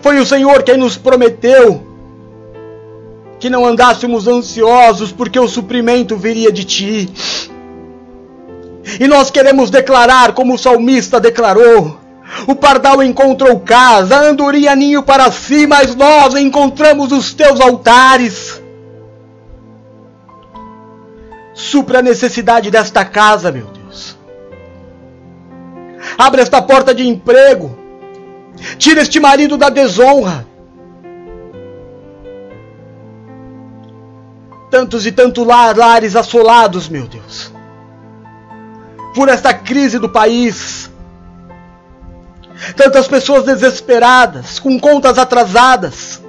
Foi 0.01 0.19
o 0.19 0.25
Senhor 0.25 0.63
quem 0.63 0.77
nos 0.77 0.97
prometeu 0.97 1.91
que 3.39 3.49
não 3.49 3.65
andássemos 3.65 4.27
ansiosos, 4.27 5.11
porque 5.11 5.39
o 5.39 5.47
suprimento 5.47 6.15
viria 6.15 6.51
de 6.51 6.63
Ti. 6.63 7.09
E 8.99 9.07
nós 9.07 9.31
queremos 9.31 9.71
declarar, 9.71 10.33
como 10.33 10.53
o 10.53 10.57
salmista 10.57 11.19
declarou: 11.19 11.97
o 12.47 12.55
pardal 12.55 13.01
encontrou 13.03 13.59
casa, 13.59 14.15
a 14.15 14.29
andorinha 14.29 14.75
ninho 14.75 15.01
para 15.01 15.31
si, 15.31 15.65
mas 15.65 15.95
nós 15.95 16.35
encontramos 16.35 17.11
os 17.11 17.33
teus 17.33 17.59
altares. 17.59 18.60
Supra 21.53 21.99
a 21.99 22.01
necessidade 22.01 22.71
desta 22.71 23.03
casa, 23.03 23.51
meu 23.51 23.65
Deus. 23.67 24.17
Abre 26.17 26.41
esta 26.41 26.61
porta 26.61 26.93
de 26.93 27.07
emprego. 27.07 27.77
Tira 28.77 29.01
este 29.01 29.19
marido 29.19 29.57
da 29.57 29.69
desonra. 29.69 30.45
Tantos 34.69 35.05
e 35.05 35.11
tantos 35.11 35.45
lares 35.45 36.15
assolados, 36.15 36.87
meu 36.87 37.07
Deus. 37.07 37.51
Por 39.13 39.27
esta 39.27 39.53
crise 39.53 39.99
do 39.99 40.07
país 40.07 40.91
tantas 42.75 43.07
pessoas 43.07 43.43
desesperadas, 43.45 44.59
com 44.59 44.79
contas 44.79 45.17
atrasadas. 45.17 46.21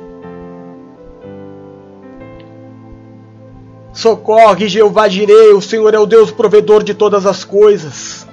Socorre, 3.92 4.68
Jeová 4.68 5.08
Jirei, 5.08 5.52
o 5.52 5.60
Senhor 5.60 5.92
é 5.92 5.98
o 5.98 6.06
Deus 6.06 6.30
provedor 6.30 6.82
de 6.82 6.94
todas 6.94 7.26
as 7.26 7.44
coisas. 7.44 8.26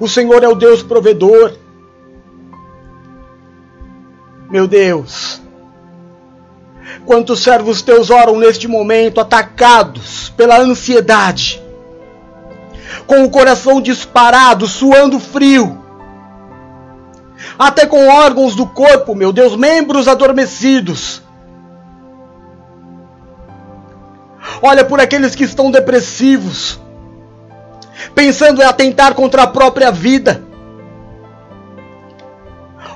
O 0.00 0.08
Senhor 0.08 0.42
é 0.42 0.48
o 0.48 0.56
Deus 0.56 0.82
provedor. 0.82 1.52
Meu 4.50 4.66
Deus, 4.66 5.40
quantos 7.04 7.40
servos 7.40 7.82
teus 7.82 8.10
oram 8.10 8.36
neste 8.38 8.66
momento 8.66 9.20
atacados 9.20 10.30
pela 10.36 10.58
ansiedade, 10.58 11.62
com 13.06 13.24
o 13.24 13.30
coração 13.30 13.80
disparado, 13.80 14.66
suando 14.66 15.20
frio, 15.20 15.78
até 17.58 17.86
com 17.86 18.08
órgãos 18.08 18.56
do 18.56 18.66
corpo, 18.66 19.14
meu 19.14 19.32
Deus, 19.32 19.54
membros 19.54 20.08
adormecidos. 20.08 21.22
Olha 24.62 24.84
por 24.84 25.00
aqueles 25.00 25.34
que 25.34 25.44
estão 25.44 25.70
depressivos, 25.70 26.80
pensando 28.14 28.60
em 28.60 28.64
atentar 28.64 29.14
contra 29.14 29.42
a 29.42 29.46
própria 29.46 29.90
vida. 29.90 30.42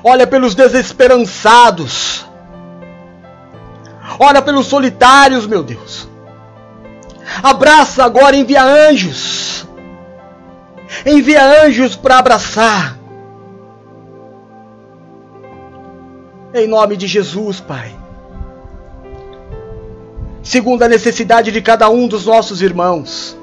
Olha 0.03 0.27
pelos 0.27 0.53
desesperançados. 0.53 2.25
Olha 4.19 4.41
pelos 4.41 4.67
solitários, 4.67 5.47
meu 5.47 5.63
Deus. 5.63 6.09
Abraça 7.41 8.03
agora, 8.03 8.35
envia 8.35 8.63
anjos. 8.63 9.65
Envia 11.05 11.65
anjos 11.65 11.95
para 11.95 12.19
abraçar. 12.19 12.97
Em 16.53 16.67
nome 16.67 16.95
de 16.97 17.07
Jesus, 17.07 17.59
Pai. 17.59 18.02
Segundo 20.43 20.83
a 20.83 20.89
necessidade 20.89 21.51
de 21.51 21.61
cada 21.61 21.89
um 21.89 22.07
dos 22.07 22.25
nossos 22.25 22.61
irmãos, 22.61 23.37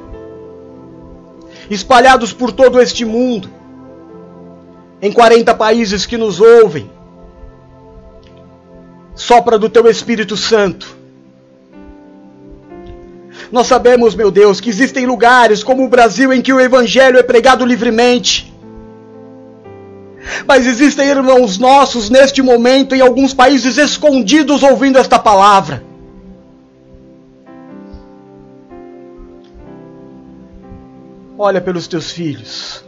espalhados 1.70 2.32
por 2.32 2.52
todo 2.52 2.80
este 2.80 3.04
mundo, 3.04 3.50
em 5.00 5.10
40 5.10 5.54
países 5.54 6.04
que 6.04 6.18
nos 6.18 6.40
ouvem, 6.40 6.90
sopra 9.14 9.58
do 9.58 9.70
Teu 9.70 9.88
Espírito 9.88 10.36
Santo. 10.36 10.94
Nós 13.50 13.66
sabemos, 13.66 14.14
meu 14.14 14.30
Deus, 14.30 14.60
que 14.60 14.68
existem 14.68 15.06
lugares 15.06 15.64
como 15.64 15.84
o 15.84 15.88
Brasil 15.88 16.32
em 16.32 16.42
que 16.42 16.52
o 16.52 16.60
Evangelho 16.60 17.18
é 17.18 17.22
pregado 17.22 17.64
livremente 17.64 18.50
mas 20.46 20.66
existem 20.66 21.08
irmãos 21.08 21.58
nossos 21.58 22.10
neste 22.10 22.42
momento 22.42 22.94
em 22.94 23.00
alguns 23.00 23.32
países 23.32 23.78
escondidos 23.78 24.62
ouvindo 24.62 24.98
esta 24.98 25.18
palavra. 25.18 25.89
Olha 31.42 31.58
pelos 31.58 31.88
teus 31.88 32.10
filhos. 32.10 32.84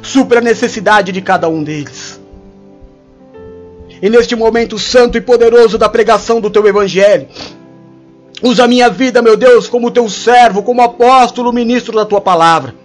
Supra 0.00 0.38
a 0.38 0.42
necessidade 0.42 1.12
de 1.12 1.20
cada 1.20 1.46
um 1.46 1.62
deles. 1.62 2.18
E 4.00 4.08
neste 4.08 4.34
momento 4.34 4.78
santo 4.78 5.18
e 5.18 5.20
poderoso 5.20 5.76
da 5.76 5.90
pregação 5.90 6.40
do 6.40 6.48
teu 6.48 6.66
evangelho, 6.66 7.28
usa 8.42 8.64
a 8.64 8.66
minha 8.66 8.88
vida, 8.88 9.20
meu 9.20 9.36
Deus, 9.36 9.68
como 9.68 9.90
teu 9.90 10.08
servo, 10.08 10.62
como 10.62 10.80
apóstolo, 10.80 11.52
ministro 11.52 11.94
da 11.94 12.06
tua 12.06 12.18
palavra 12.18 12.80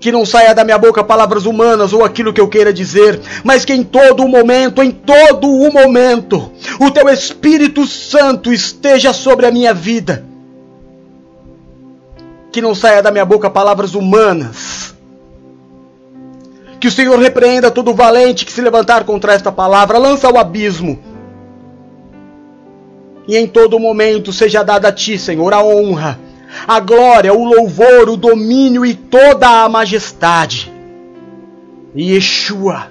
que 0.00 0.12
não 0.12 0.24
saia 0.24 0.54
da 0.54 0.62
minha 0.62 0.78
boca 0.78 1.02
palavras 1.02 1.44
humanas 1.44 1.92
ou 1.92 2.04
aquilo 2.04 2.32
que 2.32 2.40
eu 2.40 2.46
queira 2.46 2.72
dizer, 2.72 3.20
mas 3.42 3.64
que 3.64 3.72
em 3.72 3.82
todo 3.82 4.24
o 4.24 4.28
momento, 4.28 4.80
em 4.80 4.92
todo 4.92 5.48
o 5.48 5.72
momento, 5.72 6.52
o 6.78 6.88
teu 6.88 7.08
Espírito 7.08 7.84
Santo 7.84 8.52
esteja 8.52 9.12
sobre 9.12 9.44
a 9.44 9.50
minha 9.50 9.74
vida. 9.74 10.27
Que 12.50 12.60
não 12.60 12.74
saia 12.74 13.02
da 13.02 13.10
minha 13.10 13.24
boca 13.24 13.50
palavras 13.50 13.94
humanas. 13.94 14.94
Que 16.80 16.88
o 16.88 16.92
Senhor 16.92 17.18
repreenda 17.18 17.70
todo 17.70 17.94
valente 17.94 18.46
que 18.46 18.52
se 18.52 18.60
levantar 18.60 19.04
contra 19.04 19.34
esta 19.34 19.50
palavra, 19.50 19.98
lança 19.98 20.28
ao 20.28 20.38
abismo. 20.38 20.98
E 23.26 23.36
em 23.36 23.46
todo 23.46 23.78
momento 23.78 24.32
seja 24.32 24.62
dada 24.62 24.88
a 24.88 24.92
ti, 24.92 25.18
Senhor, 25.18 25.52
a 25.52 25.62
honra 25.62 26.18
a 26.66 26.80
glória, 26.80 27.32
o 27.32 27.44
louvor, 27.44 28.08
o 28.08 28.16
domínio 28.16 28.84
e 28.84 28.94
toda 28.94 29.64
a 29.64 29.68
majestade. 29.68 30.72
Yeshua, 31.96 32.88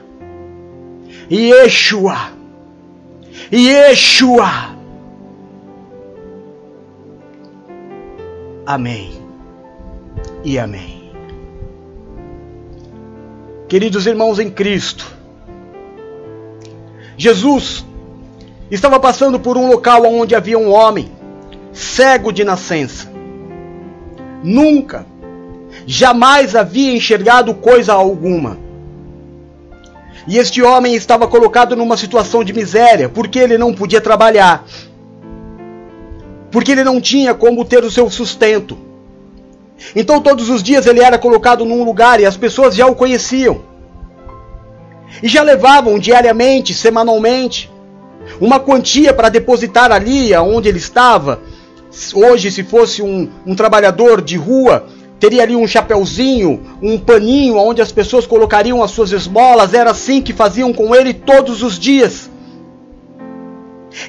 Yeshua, 1.29 2.31
Yeshua. 3.51 4.77
Amém 8.65 9.16
e 10.47 10.57
amém. 10.57 11.11
Queridos 13.67 14.07
irmãos 14.07 14.39
em 14.39 14.49
Cristo, 14.49 15.05
Jesus 17.17 17.85
estava 18.71 18.97
passando 18.97 19.41
por 19.41 19.57
um 19.57 19.67
local 19.67 20.05
onde 20.05 20.33
havia 20.33 20.57
um 20.57 20.71
homem 20.71 21.11
cego 21.73 22.31
de 22.31 22.45
nascença 22.45 23.11
nunca, 24.41 25.05
jamais 25.85 26.55
havia 26.55 26.95
enxergado 26.95 27.53
coisa 27.53 27.91
alguma. 27.91 28.57
E 30.25 30.37
este 30.37 30.61
homem 30.61 30.95
estava 30.95 31.27
colocado 31.27 31.75
numa 31.75 31.97
situação 31.97 32.41
de 32.41 32.53
miséria, 32.53 33.09
porque 33.09 33.37
ele 33.37 33.57
não 33.57 33.73
podia 33.73 33.99
trabalhar, 33.99 34.65
porque 36.49 36.71
ele 36.71 36.85
não 36.85 37.01
tinha 37.01 37.33
como 37.33 37.65
ter 37.65 37.83
o 37.83 37.91
seu 37.91 38.09
sustento. 38.09 38.86
Então 39.95 40.21
todos 40.21 40.49
os 40.49 40.63
dias 40.63 40.85
ele 40.85 41.01
era 41.01 41.17
colocado 41.17 41.65
num 41.65 41.83
lugar 41.83 42.19
e 42.19 42.25
as 42.25 42.37
pessoas 42.37 42.75
já 42.75 42.87
o 42.87 42.95
conheciam. 42.95 43.61
E 45.21 45.27
já 45.27 45.41
levavam 45.41 45.97
diariamente, 45.97 46.73
semanalmente, 46.73 47.71
uma 48.41 48.59
quantia 48.59 49.13
para 49.13 49.29
depositar 49.29 49.91
ali 49.91 50.33
onde 50.35 50.67
ele 50.67 50.79
estava, 50.79 51.41
Hoje, 52.13 52.51
se 52.51 52.63
fosse 52.63 53.01
um, 53.01 53.29
um 53.45 53.55
trabalhador 53.55 54.21
de 54.21 54.37
rua, 54.37 54.85
teria 55.19 55.43
ali 55.43 55.55
um 55.55 55.67
chapeuzinho, 55.67 56.61
um 56.81 56.97
paninho 56.97 57.57
onde 57.57 57.81
as 57.81 57.91
pessoas 57.91 58.27
colocariam 58.27 58.83
as 58.83 58.91
suas 58.91 59.11
esmolas. 59.11 59.73
Era 59.73 59.91
assim 59.91 60.21
que 60.21 60.33
faziam 60.33 60.71
com 60.73 60.93
ele 60.93 61.13
todos 61.13 61.63
os 61.63 61.79
dias. 61.79 62.29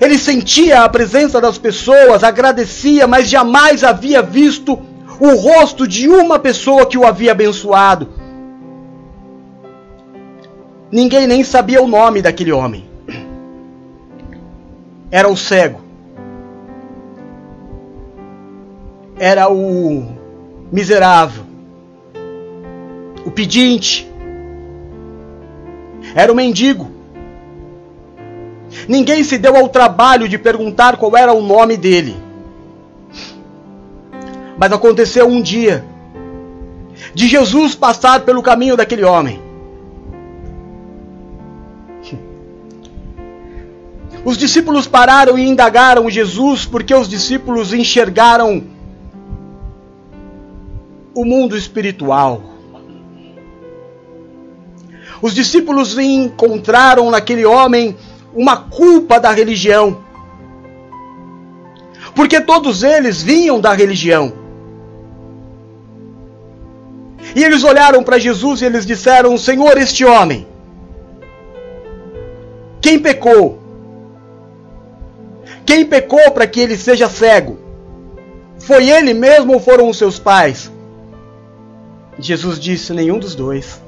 Ele 0.01 0.19
sentia 0.19 0.83
a 0.83 0.89
presença 0.89 1.41
das 1.41 1.57
pessoas, 1.57 2.23
agradecia, 2.23 3.07
mas 3.07 3.29
jamais 3.29 3.83
havia 3.83 4.21
visto 4.21 4.79
o 5.21 5.35
rosto 5.35 5.87
de 5.87 6.09
uma 6.09 6.39
pessoa 6.39 6.87
que 6.87 6.97
o 6.97 7.07
havia 7.07 7.33
abençoado. 7.33 8.09
ninguém 10.91 11.27
nem 11.27 11.45
sabia 11.45 11.83
o 11.83 11.87
nome 11.87 12.23
daquele 12.23 12.53
homem. 12.53 12.89
Era 15.11 15.29
o 15.29 15.37
cego. 15.37 15.81
Era 19.19 19.51
o 19.51 20.07
miserável. 20.71 21.45
O 23.25 23.31
pedinte. 23.31 24.11
Era 26.15 26.33
o 26.33 26.37
mendigo. 26.37 26.91
Ninguém 28.87 29.25
se 29.25 29.39
deu 29.39 29.57
ao 29.57 29.69
trabalho 29.69 30.29
de 30.29 30.39
perguntar 30.39 30.97
qual 30.97 31.17
era 31.17 31.33
o 31.33 31.43
nome 31.43 31.77
dele. 31.77 32.28
Mas 34.59 34.73
aconteceu 34.73 35.27
um 35.29 35.41
dia 35.41 35.85
de 37.15 37.29
Jesus 37.29 37.75
passar 37.75 38.23
pelo 38.23 38.43
caminho 38.43 38.77
daquele 38.77 39.05
homem. 39.05 39.49
Os 44.25 44.37
discípulos 44.37 44.87
pararam 44.87 45.39
e 45.39 45.49
indagaram 45.49 46.11
Jesus 46.11 46.67
porque 46.67 46.95
os 46.95 47.09
discípulos 47.09 47.73
enxergaram 47.73 48.65
o 51.15 51.25
mundo 51.25 51.57
espiritual. 51.57 52.43
Os 55.23 55.35
discípulos 55.35 55.99
encontraram 55.99 57.11
naquele 57.11 57.45
homem 57.45 57.97
uma 58.35 58.57
culpa 58.57 59.19
da 59.19 59.31
religião. 59.31 59.99
Porque 62.15 62.41
todos 62.41 62.83
eles 62.83 63.23
vinham 63.23 63.61
da 63.61 63.73
religião. 63.73 64.33
E 67.35 67.45
eles 67.45 67.63
olharam 67.65 68.03
para 68.03 68.19
Jesus 68.19 68.63
e 68.63 68.65
eles 68.65 68.87
disseram: 68.87 69.37
Senhor, 69.37 69.77
este 69.77 70.05
homem, 70.05 70.47
quem 72.81 72.99
pecou? 72.99 73.59
Quem 75.65 75.85
pecou 75.85 76.31
para 76.31 76.47
que 76.47 76.61
ele 76.61 76.77
seja 76.77 77.09
cego? 77.09 77.59
Foi 78.59 78.89
ele 78.89 79.13
mesmo 79.15 79.55
ou 79.55 79.61
foram 79.61 79.89
os 79.89 79.99
seus 79.99 80.19
pais? 80.19 80.71
Jesus 82.19 82.59
disse: 82.59 82.93
nenhum 82.93 83.19
dos 83.19 83.35
dois. 83.35 83.81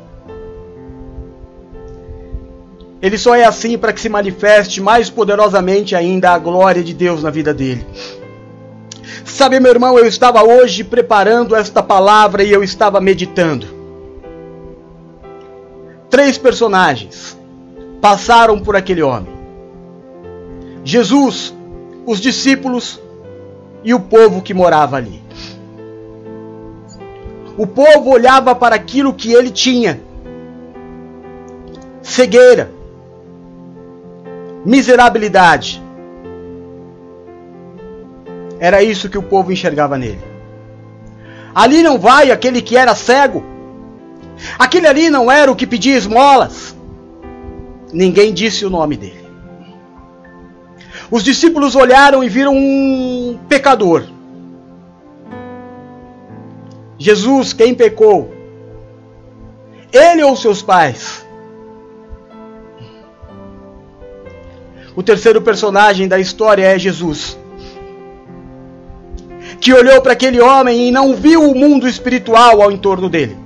Ele 3.02 3.16
só 3.16 3.34
é 3.34 3.44
assim 3.44 3.78
para 3.78 3.94
que 3.94 4.00
se 4.00 4.10
manifeste 4.10 4.80
mais 4.80 5.08
poderosamente 5.08 5.96
ainda 5.96 6.32
a 6.32 6.38
glória 6.38 6.82
de 6.82 6.92
Deus 6.92 7.22
na 7.22 7.30
vida 7.30 7.54
dele. 7.54 7.86
Sabe, 9.24 9.60
meu 9.60 9.70
irmão, 9.70 9.98
eu 9.98 10.06
estava 10.06 10.42
hoje 10.42 10.84
preparando 10.84 11.54
esta 11.54 11.82
palavra 11.82 12.42
e 12.42 12.50
eu 12.52 12.62
estava 12.62 13.00
meditando. 13.00 13.66
Três 16.08 16.36
personagens 16.36 17.38
passaram 18.00 18.58
por 18.58 18.74
aquele 18.76 19.02
homem: 19.02 19.32
Jesus, 20.84 21.54
os 22.06 22.20
discípulos 22.20 23.00
e 23.84 23.94
o 23.94 24.00
povo 24.00 24.42
que 24.42 24.52
morava 24.52 24.96
ali. 24.96 25.22
O 27.56 27.66
povo 27.66 28.10
olhava 28.10 28.54
para 28.54 28.74
aquilo 28.74 29.14
que 29.14 29.32
ele 29.32 29.50
tinha: 29.50 30.00
cegueira, 32.02 32.70
miserabilidade. 34.64 35.82
Era 38.60 38.82
isso 38.82 39.08
que 39.08 39.16
o 39.16 39.22
povo 39.22 39.50
enxergava 39.50 39.96
nele. 39.96 40.20
Ali 41.54 41.82
não 41.82 41.98
vai 41.98 42.30
aquele 42.30 42.60
que 42.60 42.76
era 42.76 42.94
cego. 42.94 43.42
Aquele 44.58 44.86
ali 44.86 45.08
não 45.08 45.32
era 45.32 45.50
o 45.50 45.56
que 45.56 45.66
pedia 45.66 45.96
esmolas. 45.96 46.76
Ninguém 47.90 48.34
disse 48.34 48.66
o 48.66 48.70
nome 48.70 48.98
dele. 48.98 49.28
Os 51.10 51.24
discípulos 51.24 51.74
olharam 51.74 52.22
e 52.22 52.28
viram 52.28 52.54
um 52.54 53.38
pecador. 53.48 54.04
Jesus, 56.98 57.54
quem 57.54 57.74
pecou? 57.74 58.32
Ele 59.90 60.22
ou 60.22 60.36
seus 60.36 60.62
pais? 60.62 61.26
O 64.94 65.02
terceiro 65.02 65.40
personagem 65.40 66.06
da 66.06 66.18
história 66.18 66.64
é 66.64 66.78
Jesus, 66.78 67.38
que 69.60 69.74
olhou 69.74 70.00
para 70.00 70.14
aquele 70.14 70.40
homem 70.40 70.88
e 70.88 70.90
não 70.90 71.14
viu 71.14 71.50
o 71.50 71.54
mundo 71.54 71.86
espiritual 71.86 72.62
ao 72.62 72.72
entorno 72.72 73.10
dele, 73.10 73.36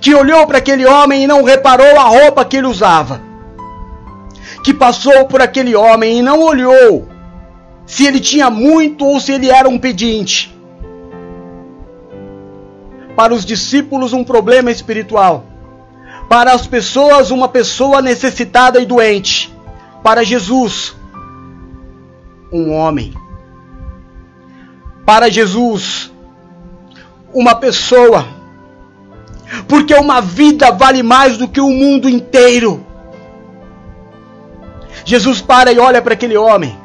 que 0.00 0.14
olhou 0.14 0.46
para 0.46 0.58
aquele 0.58 0.86
homem 0.86 1.24
e 1.24 1.26
não 1.26 1.42
reparou 1.42 1.98
a 1.98 2.04
roupa 2.04 2.44
que 2.44 2.56
ele 2.56 2.68
usava, 2.68 3.20
que 4.62 4.72
passou 4.72 5.26
por 5.26 5.42
aquele 5.42 5.74
homem 5.74 6.18
e 6.18 6.22
não 6.22 6.40
olhou 6.40 7.08
se 7.84 8.06
ele 8.06 8.20
tinha 8.20 8.48
muito 8.48 9.04
ou 9.04 9.18
se 9.20 9.32
ele 9.32 9.50
era 9.50 9.68
um 9.68 9.78
pedinte. 9.78 10.54
Para 13.16 13.32
os 13.32 13.44
discípulos, 13.44 14.12
um 14.12 14.22
problema 14.22 14.70
espiritual. 14.70 15.44
Para 16.28 16.52
as 16.52 16.66
pessoas, 16.66 17.30
uma 17.30 17.48
pessoa 17.48 18.02
necessitada 18.02 18.80
e 18.80 18.84
doente 18.84 19.54
para 20.02 20.22
Jesus, 20.22 20.94
um 22.52 22.72
homem. 22.72 23.14
Para 25.06 25.30
Jesus, 25.30 26.12
uma 27.32 27.54
pessoa. 27.54 28.26
Porque 29.68 29.94
uma 29.94 30.20
vida 30.20 30.72
vale 30.72 31.02
mais 31.02 31.38
do 31.38 31.46
que 31.46 31.60
o 31.60 31.70
mundo 31.70 32.08
inteiro. 32.08 32.84
Jesus 35.04 35.40
para 35.40 35.72
e 35.72 35.78
olha 35.78 36.02
para 36.02 36.14
aquele 36.14 36.36
homem. 36.36 36.76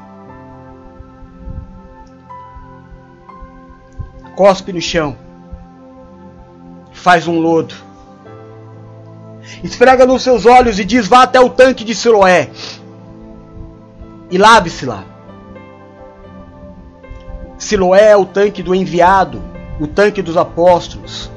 Cospe 4.36 4.72
no 4.72 4.80
chão. 4.80 5.18
Faz 6.94 7.28
um 7.28 7.40
lodo. 7.40 7.74
Esfrega 9.64 10.06
nos 10.06 10.22
seus 10.22 10.46
olhos 10.46 10.80
e 10.80 10.86
diz: 10.86 11.08
Vá 11.08 11.24
até 11.24 11.40
o 11.40 11.50
tanque 11.50 11.84
de 11.84 11.96
Siloé 11.96 12.52
e 14.30 14.38
lave-se 14.38 14.86
lá. 14.86 15.11
Siloé 17.62 18.10
é 18.10 18.18
o 18.18 18.26
tanque 18.26 18.64
do 18.64 18.74
enviado, 18.74 19.40
o 19.80 19.86
tanque 19.86 20.20
dos 20.20 20.36
apóstolos. 20.36 21.30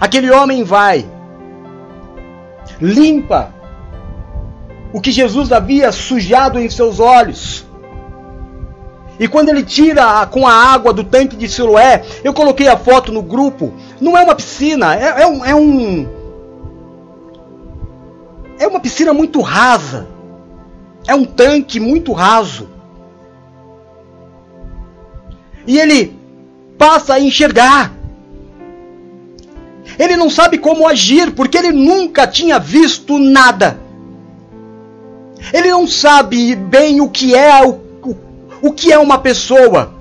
Aquele 0.00 0.30
homem 0.30 0.64
vai, 0.64 1.06
limpa 2.80 3.52
o 4.94 5.00
que 5.00 5.10
Jesus 5.10 5.52
havia 5.52 5.92
sujado 5.92 6.58
em 6.58 6.70
seus 6.70 7.00
olhos. 7.00 7.66
E 9.20 9.28
quando 9.28 9.50
ele 9.50 9.62
tira 9.62 10.24
com 10.28 10.46
a 10.46 10.54
água 10.54 10.94
do 10.94 11.04
tanque 11.04 11.36
de 11.36 11.50
Siloé, 11.50 12.02
eu 12.24 12.32
coloquei 12.32 12.66
a 12.66 12.78
foto 12.78 13.12
no 13.12 13.20
grupo. 13.20 13.74
Não 14.00 14.16
é 14.16 14.22
uma 14.22 14.34
piscina, 14.34 14.96
é, 14.96 15.22
é 15.22 15.26
um, 15.26 15.44
é 15.44 15.54
um 15.54 16.08
é 18.58 18.66
uma 18.66 18.80
piscina 18.80 19.12
muito 19.12 19.42
rasa. 19.42 20.08
É 21.06 21.14
um 21.14 21.26
tanque 21.26 21.78
muito 21.78 22.14
raso. 22.14 22.77
E 25.68 25.78
ele 25.78 26.16
passa 26.78 27.12
a 27.12 27.20
enxergar. 27.20 27.92
Ele 29.98 30.16
não 30.16 30.30
sabe 30.30 30.56
como 30.56 30.88
agir, 30.88 31.32
porque 31.32 31.58
ele 31.58 31.72
nunca 31.72 32.26
tinha 32.26 32.58
visto 32.58 33.18
nada. 33.18 33.78
Ele 35.52 35.68
não 35.68 35.86
sabe 35.86 36.56
bem 36.56 37.02
o 37.02 37.10
que 37.10 37.34
é 37.34 37.62
o, 37.66 37.72
o, 38.02 38.16
o 38.62 38.72
que 38.72 38.90
é 38.90 38.98
uma 38.98 39.18
pessoa, 39.18 39.92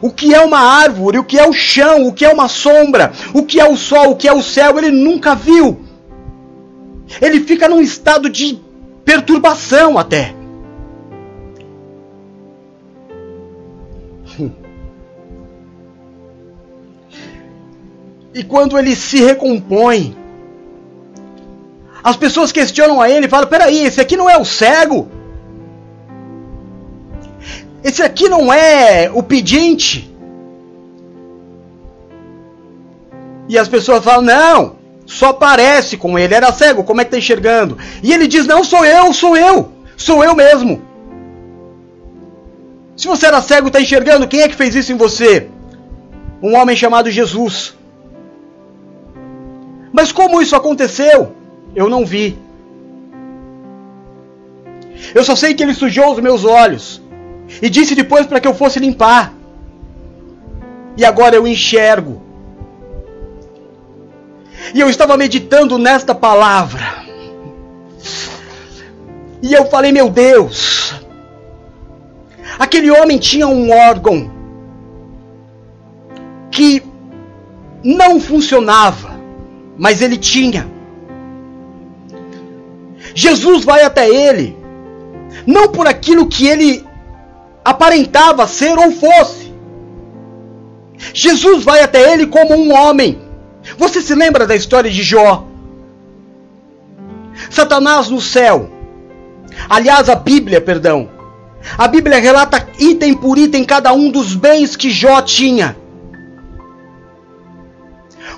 o 0.00 0.10
que 0.10 0.32
é 0.32 0.40
uma 0.40 0.60
árvore, 0.60 1.18
o 1.18 1.24
que 1.24 1.36
é 1.36 1.48
o 1.48 1.52
chão, 1.52 2.06
o 2.06 2.12
que 2.12 2.24
é 2.24 2.32
uma 2.32 2.46
sombra, 2.46 3.12
o 3.34 3.42
que 3.42 3.58
é 3.58 3.68
o 3.68 3.76
sol, 3.76 4.12
o 4.12 4.16
que 4.16 4.28
é 4.28 4.32
o 4.32 4.42
céu, 4.42 4.78
ele 4.78 4.92
nunca 4.92 5.34
viu. 5.34 5.80
Ele 7.20 7.40
fica 7.40 7.68
num 7.68 7.80
estado 7.80 8.30
de 8.30 8.60
perturbação 9.04 9.98
até. 9.98 10.35
E 18.36 18.44
quando 18.44 18.78
ele 18.78 18.94
se 18.94 19.24
recompõe, 19.24 20.14
as 22.04 22.16
pessoas 22.16 22.52
questionam 22.52 23.00
a 23.00 23.08
ele 23.08 23.24
e 23.24 23.30
falam: 23.30 23.48
peraí, 23.48 23.82
esse 23.86 23.98
aqui 23.98 24.14
não 24.14 24.28
é 24.28 24.36
o 24.36 24.44
cego? 24.44 25.08
Esse 27.82 28.02
aqui 28.02 28.28
não 28.28 28.52
é 28.52 29.10
o 29.10 29.22
pedinte? 29.22 30.14
E 33.48 33.56
as 33.56 33.68
pessoas 33.68 34.04
falam: 34.04 34.20
não, 34.20 34.76
só 35.06 35.32
parece 35.32 35.96
com 35.96 36.18
ele. 36.18 36.34
Era 36.34 36.52
cego, 36.52 36.84
como 36.84 37.00
é 37.00 37.04
que 37.04 37.08
está 37.08 37.18
enxergando? 37.18 37.78
E 38.02 38.12
ele 38.12 38.28
diz: 38.28 38.46
Não, 38.46 38.62
sou 38.62 38.84
eu, 38.84 39.14
sou 39.14 39.34
eu, 39.34 39.72
sou 39.96 40.22
eu 40.22 40.34
mesmo. 40.36 40.82
Se 42.98 43.08
você 43.08 43.28
era 43.28 43.40
cego 43.40 43.68
e 43.68 43.70
está 43.70 43.80
enxergando, 43.80 44.28
quem 44.28 44.42
é 44.42 44.48
que 44.48 44.54
fez 44.54 44.74
isso 44.74 44.92
em 44.92 44.96
você? 44.96 45.48
Um 46.42 46.54
homem 46.54 46.76
chamado 46.76 47.10
Jesus. 47.10 47.74
Mas 49.96 50.12
como 50.12 50.42
isso 50.42 50.54
aconteceu? 50.54 51.32
Eu 51.74 51.88
não 51.88 52.04
vi. 52.04 52.38
Eu 55.14 55.24
só 55.24 55.34
sei 55.34 55.54
que 55.54 55.62
ele 55.62 55.72
sujou 55.72 56.12
os 56.12 56.20
meus 56.20 56.44
olhos 56.44 57.00
e 57.62 57.70
disse 57.70 57.94
depois 57.94 58.26
para 58.26 58.38
que 58.38 58.46
eu 58.46 58.52
fosse 58.52 58.78
limpar. 58.78 59.32
E 60.98 61.04
agora 61.04 61.34
eu 61.34 61.46
enxergo. 61.46 62.20
E 64.74 64.80
eu 64.80 64.90
estava 64.90 65.16
meditando 65.16 65.78
nesta 65.78 66.14
palavra. 66.14 66.84
E 69.40 69.54
eu 69.54 69.64
falei, 69.66 69.92
meu 69.92 70.10
Deus, 70.10 70.94
aquele 72.58 72.90
homem 72.90 73.16
tinha 73.16 73.48
um 73.48 73.70
órgão 73.70 74.30
que 76.50 76.82
não 77.82 78.20
funcionava, 78.20 79.15
mas 79.78 80.00
ele 80.02 80.16
tinha. 80.16 80.66
Jesus 83.14 83.64
vai 83.64 83.82
até 83.82 84.08
ele, 84.08 84.56
não 85.46 85.68
por 85.68 85.86
aquilo 85.86 86.26
que 86.26 86.46
ele 86.46 86.84
aparentava 87.64 88.46
ser 88.46 88.78
ou 88.78 88.92
fosse. 88.92 89.54
Jesus 91.12 91.64
vai 91.64 91.82
até 91.82 92.12
ele 92.12 92.26
como 92.26 92.54
um 92.54 92.72
homem. 92.72 93.20
Você 93.76 94.00
se 94.00 94.14
lembra 94.14 94.46
da 94.46 94.54
história 94.54 94.90
de 94.90 95.02
Jó? 95.02 95.46
Satanás 97.50 98.08
no 98.08 98.20
céu. 98.20 98.70
Aliás, 99.68 100.08
a 100.08 100.14
Bíblia, 100.14 100.60
perdão. 100.60 101.08
A 101.76 101.88
Bíblia 101.88 102.18
relata 102.18 102.68
item 102.78 103.14
por 103.14 103.36
item 103.36 103.64
cada 103.64 103.92
um 103.92 104.10
dos 104.10 104.34
bens 104.34 104.76
que 104.76 104.90
Jó 104.90 105.20
tinha. 105.20 105.76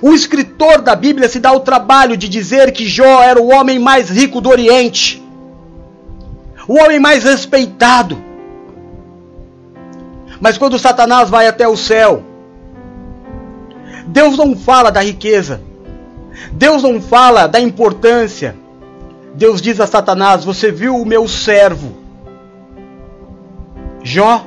O 0.01 0.13
escritor 0.13 0.81
da 0.81 0.95
Bíblia 0.95 1.27
se 1.27 1.39
dá 1.39 1.51
o 1.51 1.59
trabalho 1.59 2.15
de 2.15 2.29
dizer 2.29 2.71
que 2.71 2.87
Jó 2.87 3.21
era 3.21 3.41
o 3.41 3.49
homem 3.49 3.77
mais 3.77 4.09
rico 4.09 4.39
do 4.39 4.49
Oriente, 4.49 5.21
o 6.67 6.79
homem 6.79 6.99
mais 6.99 7.23
respeitado. 7.23 8.21
Mas 10.39 10.57
quando 10.57 10.79
Satanás 10.79 11.29
vai 11.29 11.47
até 11.47 11.67
o 11.67 11.75
céu, 11.75 12.23
Deus 14.07 14.37
não 14.37 14.55
fala 14.55 14.89
da 14.89 15.01
riqueza, 15.01 15.61
Deus 16.51 16.81
não 16.81 17.01
fala 17.01 17.47
da 17.47 17.59
importância. 17.59 18.55
Deus 19.35 19.61
diz 19.61 19.79
a 19.79 19.87
Satanás: 19.87 20.45
Você 20.45 20.71
viu 20.71 20.95
o 20.95 21.05
meu 21.05 21.27
servo, 21.27 21.97
Jó? 24.01 24.45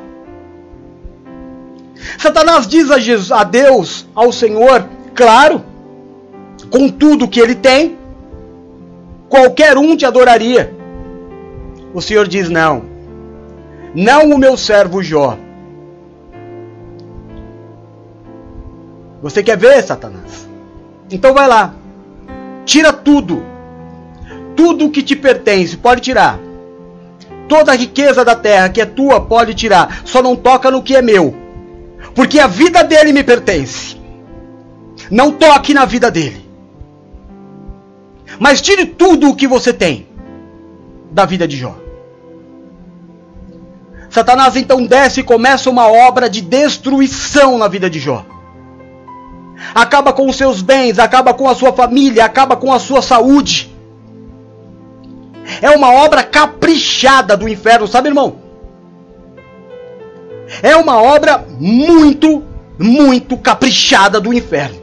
Satanás 2.18 2.66
diz 2.66 2.90
a, 2.90 2.98
Jesus, 2.98 3.30
a 3.30 3.44
Deus, 3.44 4.06
ao 4.14 4.32
Senhor, 4.32 4.88
Claro, 5.14 5.62
com 6.70 6.88
tudo 6.88 7.29
que 7.29 7.40
ele 7.40 7.55
tem, 7.55 7.98
qualquer 9.29 9.77
um 9.77 9.96
te 9.96 10.07
adoraria. 10.07 10.75
O 11.92 12.01
Senhor 12.01 12.27
diz: 12.27 12.48
Não, 12.48 12.83
não 13.94 14.31
o 14.31 14.38
meu 14.38 14.57
servo 14.57 15.03
Jó. 15.03 15.37
Você 19.22 19.42
quer 19.42 19.57
ver, 19.57 19.83
Satanás? 19.83 20.48
Então 21.11 21.35
vai 21.35 21.46
lá, 21.46 21.75
tira 22.64 22.92
tudo, 22.92 23.44
tudo 24.57 24.90
que 24.90 25.03
te 25.03 25.14
pertence, 25.14 25.77
pode 25.77 26.01
tirar. 26.01 26.38
Toda 27.48 27.72
a 27.72 27.77
riqueza 27.77 28.25
da 28.25 28.35
terra 28.35 28.70
que 28.70 28.81
é 28.81 28.87
tua, 28.87 29.20
pode 29.20 29.55
tirar. 29.55 30.01
Só 30.05 30.22
não 30.22 30.35
toca 30.35 30.70
no 30.70 30.83
que 30.83 30.96
é 30.96 31.03
meu, 31.03 31.35
porque 32.14 32.40
a 32.40 32.46
vida 32.46 32.83
dele 32.83 33.12
me 33.12 33.22
pertence. 33.22 34.01
Não 35.12 35.31
toque 35.31 35.75
na 35.75 35.85
vida 35.85 36.11
dele. 36.11 36.42
Mas 38.38 38.62
tire 38.62 38.87
tudo 38.87 39.29
o 39.29 39.37
que 39.37 39.46
você 39.46 39.70
tem 39.70 40.07
da 41.11 41.27
vida 41.27 41.46
de 41.46 41.55
Jó. 41.55 41.77
Satanás 44.09 44.57
então 44.57 44.87
desce 44.87 45.20
e 45.20 45.22
começa 45.22 45.68
uma 45.68 45.87
obra 45.87 46.31
de 46.31 46.40
destruição 46.40 47.59
na 47.59 47.68
vida 47.68 47.90
de 47.90 48.01
Jó. 48.01 48.25
Acaba 49.75 50.14
com 50.14 50.27
os 50.31 50.37
seus 50.37 50.62
bens, 50.62 50.98
acaba 50.98 51.35
com 51.35 51.46
a 51.46 51.55
sua 51.55 51.75
família, 51.75 52.25
acaba 52.25 52.57
com 52.57 52.72
a 52.72 52.79
sua 52.79 53.03
saúde. 53.03 53.70
É 55.61 55.70
uma 55.72 55.92
obra 55.92 56.22
caprichada 56.22 57.37
do 57.37 57.46
inferno, 57.46 57.87
sabe, 57.87 58.09
irmão? 58.09 58.37
É 60.62 60.75
uma 60.75 61.03
obra 61.03 61.46
muito, 61.61 62.42
muito 62.79 63.37
caprichada 63.37 64.18
do 64.18 64.33
inferno. 64.33 64.82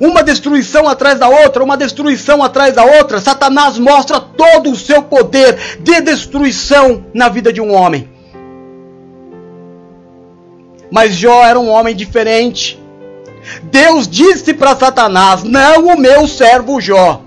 Uma 0.00 0.22
destruição 0.22 0.88
atrás 0.88 1.18
da 1.18 1.28
outra, 1.28 1.62
uma 1.62 1.76
destruição 1.76 2.42
atrás 2.42 2.74
da 2.74 2.84
outra. 2.84 3.20
Satanás 3.20 3.78
mostra 3.78 4.20
todo 4.20 4.70
o 4.70 4.76
seu 4.76 5.02
poder 5.02 5.78
de 5.80 6.00
destruição 6.00 7.04
na 7.14 7.28
vida 7.28 7.52
de 7.52 7.60
um 7.60 7.72
homem. 7.72 8.08
Mas 10.90 11.14
Jó 11.14 11.44
era 11.44 11.58
um 11.58 11.68
homem 11.68 11.94
diferente. 11.94 12.80
Deus 13.64 14.08
disse 14.08 14.54
para 14.54 14.76
Satanás: 14.76 15.42
Não 15.44 15.86
o 15.86 15.98
meu 15.98 16.26
servo 16.26 16.80
Jó. 16.80 17.20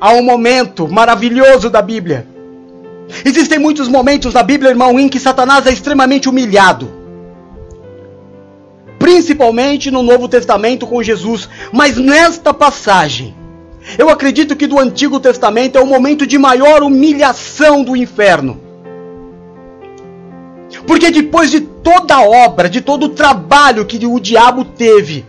Há 0.00 0.12
um 0.12 0.22
momento 0.22 0.86
maravilhoso 0.88 1.68
da 1.70 1.82
Bíblia. 1.82 2.26
Existem 3.24 3.58
muitos 3.58 3.88
momentos 3.88 4.34
na 4.34 4.42
Bíblia, 4.42 4.70
irmão, 4.70 4.98
em 5.00 5.08
que 5.08 5.18
Satanás 5.18 5.66
é 5.66 5.72
extremamente 5.72 6.28
humilhado 6.28 6.97
principalmente 9.08 9.90
no 9.90 10.02
Novo 10.02 10.28
Testamento 10.28 10.86
com 10.86 11.02
Jesus, 11.02 11.48
mas 11.72 11.96
nesta 11.96 12.52
passagem, 12.52 13.34
eu 13.96 14.10
acredito 14.10 14.54
que 14.54 14.66
do 14.66 14.78
Antigo 14.78 15.18
Testamento 15.18 15.78
é 15.78 15.80
o 15.80 15.86
momento 15.86 16.26
de 16.26 16.36
maior 16.36 16.82
humilhação 16.82 17.82
do 17.82 17.96
inferno. 17.96 18.60
Porque 20.86 21.10
depois 21.10 21.50
de 21.50 21.60
toda 21.60 22.16
a 22.16 22.22
obra, 22.22 22.68
de 22.68 22.82
todo 22.82 23.06
o 23.06 23.08
trabalho 23.08 23.86
que 23.86 24.04
o 24.04 24.20
diabo 24.20 24.62
teve 24.62 25.24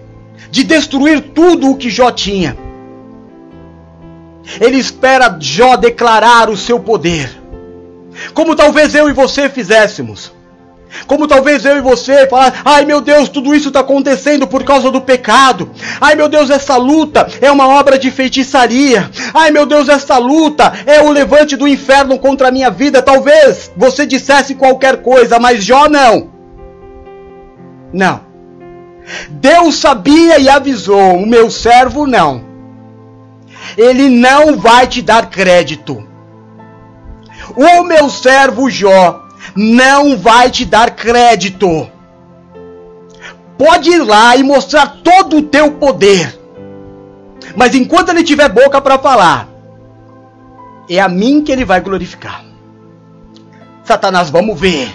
de 0.52 0.66
destruir 0.66 1.32
tudo 1.34 1.72
o 1.72 1.78
que 1.78 1.90
Jó 1.90 2.12
tinha, 2.12 2.58
ele 4.60 4.78
espera 4.78 5.38
Jó 5.40 5.78
declarar 5.78 6.50
o 6.50 6.58
seu 6.58 6.82
poder. 6.82 7.32
Como 8.34 8.58
talvez 8.58 8.94
eu 8.94 9.08
e 9.08 9.14
você 9.14 9.48
fizéssemos. 9.48 10.38
Como 11.06 11.28
talvez 11.28 11.66
eu 11.66 11.78
e 11.78 11.82
você 11.82 12.28
falar, 12.28 12.62
ai 12.66 12.86
meu 12.86 13.00
Deus, 13.00 13.30
tudo 13.30 13.54
isso 13.54 13.68
está 13.68 13.82
acontecendo 13.82 14.48
por 14.48 14.64
causa 14.64 14.90
do 14.90 15.02
pecado. 15.02 15.70
Ai 16.02 16.16
meu 16.16 16.28
Deus, 16.28 16.50
essa 16.50 16.76
luta 16.78 17.28
é 17.42 17.52
uma 17.52 17.68
obra 17.68 17.98
de 17.98 18.10
feitiçaria. 18.10 19.10
Ai 19.34 19.52
meu 19.52 19.66
Deus, 19.66 19.88
essa 19.88 20.18
luta 20.18 20.74
é 20.86 21.02
o 21.02 21.12
levante 21.12 21.56
do 21.56 21.68
inferno 21.68 22.18
contra 22.18 22.48
a 22.48 22.52
minha 22.52 22.70
vida. 22.70 23.02
Talvez 23.02 23.72
você 23.76 24.06
dissesse 24.06 24.56
qualquer 24.56 25.02
coisa, 25.02 25.40
mas 25.40 25.64
Jó 25.64 25.88
não. 25.88 26.30
Não. 27.94 28.22
Deus 29.30 29.76
sabia 29.76 30.40
e 30.40 30.50
avisou, 30.50 31.16
o 31.16 31.28
meu 31.28 31.50
servo 31.50 32.06
não. 32.06 32.44
Ele 33.78 34.10
não 34.10 34.58
vai 34.58 34.88
te 34.88 35.02
dar 35.02 35.30
crédito. 35.30 36.04
O 37.56 37.84
meu 37.84 38.10
servo 38.10 38.70
Jó 38.70 39.29
não 39.56 40.18
vai 40.18 40.50
te 40.50 40.66
dar 40.66 40.92
crédito. 40.92 41.90
Pode 43.58 43.90
ir 43.90 44.04
lá 44.04 44.36
e 44.36 44.44
mostrar 44.44 45.00
todo 45.04 45.38
o 45.38 45.42
teu 45.42 45.72
poder. 45.74 46.40
Mas 47.56 47.76
enquanto 47.76 48.10
ele 48.10 48.24
tiver 48.24 48.50
boca 48.50 48.80
para 48.80 48.98
falar, 48.98 49.50
é 50.90 51.00
a 51.00 51.10
mim 51.10 51.44
que 51.44 51.52
ele 51.52 51.66
vai 51.66 51.82
glorificar. 51.82 52.46
Satanás, 53.84 54.30
vamos 54.30 54.60
ver. 54.60 54.90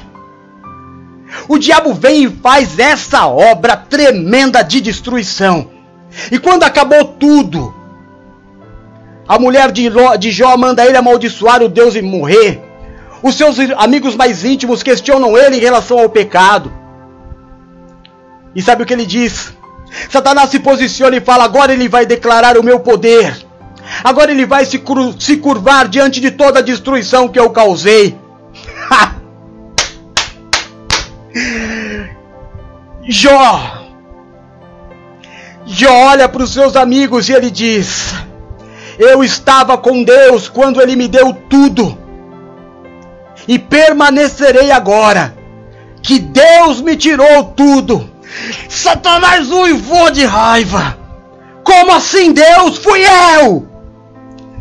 O 1.48 1.58
diabo 1.58 1.92
vem 1.92 2.24
e 2.24 2.30
faz 2.30 2.78
essa 2.78 3.26
obra 3.26 3.76
tremenda 3.76 4.62
de 4.62 4.80
destruição. 4.80 5.68
E 6.30 6.38
quando 6.38 6.62
acabou 6.62 7.04
tudo, 7.04 7.74
a 9.26 9.38
mulher 9.38 9.72
de 9.72 10.30
Jó 10.30 10.56
manda 10.56 10.86
ele 10.86 10.96
amaldiçoar 10.96 11.62
o 11.62 11.68
Deus 11.68 11.96
e 11.96 12.02
morrer. 12.02 12.63
Os 13.24 13.36
seus 13.36 13.56
amigos 13.78 14.14
mais 14.14 14.44
íntimos 14.44 14.82
questionam 14.82 15.34
ele 15.34 15.56
em 15.56 15.60
relação 15.60 15.98
ao 15.98 16.10
pecado. 16.10 16.70
E 18.54 18.60
sabe 18.60 18.82
o 18.82 18.86
que 18.86 18.92
ele 18.92 19.06
diz? 19.06 19.54
Satanás 20.10 20.50
se 20.50 20.60
posiciona 20.60 21.16
e 21.16 21.22
fala: 21.22 21.44
agora 21.44 21.72
ele 21.72 21.88
vai 21.88 22.04
declarar 22.04 22.58
o 22.58 22.62
meu 22.62 22.80
poder. 22.80 23.34
Agora 24.02 24.30
ele 24.30 24.44
vai 24.44 24.66
se, 24.66 24.82
se 25.18 25.38
curvar 25.38 25.88
diante 25.88 26.20
de 26.20 26.30
toda 26.30 26.58
a 26.58 26.62
destruição 26.62 27.26
que 27.26 27.40
eu 27.40 27.48
causei. 27.48 28.14
Jó. 33.08 33.86
Jó 35.64 35.90
olha 35.90 36.28
para 36.28 36.42
os 36.42 36.52
seus 36.52 36.76
amigos 36.76 37.30
e 37.30 37.32
ele 37.32 37.50
diz: 37.50 38.12
Eu 38.98 39.24
estava 39.24 39.78
com 39.78 40.04
Deus 40.04 40.46
quando 40.46 40.78
ele 40.82 40.94
me 40.94 41.08
deu 41.08 41.32
tudo 41.32 42.03
e 43.46 43.58
permanecerei 43.58 44.70
agora. 44.70 45.36
Que 46.02 46.18
Deus 46.18 46.80
me 46.80 46.96
tirou 46.96 47.44
tudo. 47.44 48.10
Satanás 48.68 49.50
uivou 49.50 50.10
de 50.10 50.24
raiva. 50.24 50.98
Como 51.62 51.92
assim, 51.92 52.32
Deus? 52.32 52.78
Fui 52.78 53.02
eu! 53.02 53.68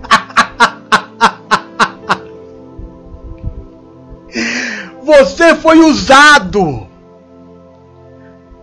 Você 5.03 5.55
foi 5.55 5.79
usado. 5.79 6.87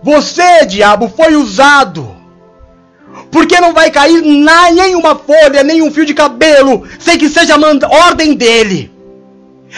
Você, 0.02 0.64
diabo, 0.64 1.12
foi 1.14 1.36
usado. 1.36 2.16
Porque 3.30 3.60
não 3.60 3.74
vai 3.74 3.90
cair 3.90 4.22
nenhuma 4.22 5.14
folha, 5.14 5.62
nenhum 5.62 5.90
fio 5.90 6.06
de 6.06 6.14
cabelo, 6.14 6.88
sem 6.98 7.18
que 7.18 7.28
seja 7.28 7.56
ordem 7.86 8.34
dele. 8.34 8.90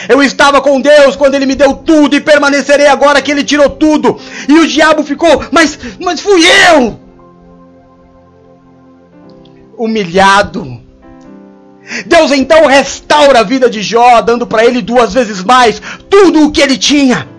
Eu 0.09 0.21
estava 0.23 0.61
com 0.61 0.81
Deus 0.81 1.15
quando 1.15 1.35
ele 1.35 1.45
me 1.45 1.55
deu 1.55 1.75
tudo 1.75 2.15
e 2.15 2.21
permanecerei 2.21 2.87
agora 2.87 3.21
que 3.21 3.31
ele 3.31 3.43
tirou 3.43 3.69
tudo. 3.69 4.19
E 4.47 4.53
o 4.59 4.67
diabo 4.67 5.03
ficou, 5.03 5.43
mas, 5.51 5.77
mas 5.99 6.19
fui 6.19 6.41
eu! 6.69 6.99
Humilhado. 9.77 10.81
Deus 12.05 12.31
então 12.31 12.65
restaura 12.65 13.39
a 13.39 13.43
vida 13.43 13.69
de 13.69 13.81
Jó, 13.81 14.21
dando 14.21 14.47
para 14.47 14.65
ele 14.65 14.81
duas 14.81 15.13
vezes 15.13 15.43
mais 15.43 15.81
tudo 16.09 16.45
o 16.45 16.51
que 16.51 16.61
ele 16.61 16.77
tinha. 16.77 17.32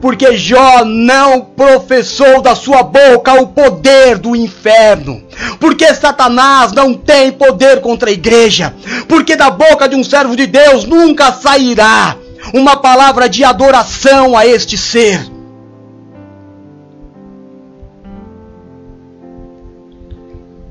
Porque 0.00 0.36
Jó 0.36 0.84
não 0.84 1.40
professou 1.40 2.42
da 2.42 2.54
sua 2.54 2.82
boca 2.82 3.40
o 3.40 3.48
poder 3.48 4.18
do 4.18 4.36
inferno. 4.36 5.22
Porque 5.58 5.92
Satanás 5.94 6.72
não 6.72 6.94
tem 6.94 7.32
poder 7.32 7.80
contra 7.80 8.10
a 8.10 8.12
igreja. 8.12 8.74
Porque 9.08 9.36
da 9.36 9.50
boca 9.50 9.88
de 9.88 9.96
um 9.96 10.04
servo 10.04 10.36
de 10.36 10.46
Deus 10.46 10.84
nunca 10.84 11.32
sairá 11.32 12.16
uma 12.52 12.76
palavra 12.76 13.28
de 13.28 13.42
adoração 13.42 14.36
a 14.36 14.46
este 14.46 14.76
ser. 14.76 15.36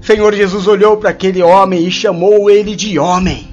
Senhor 0.01 0.35
Jesus 0.35 0.67
olhou 0.67 0.97
para 0.97 1.09
aquele 1.09 1.41
homem 1.41 1.87
e 1.87 1.91
chamou 1.91 2.47
ele 2.47 2.75
de 2.75 2.99
homem. 2.99 3.47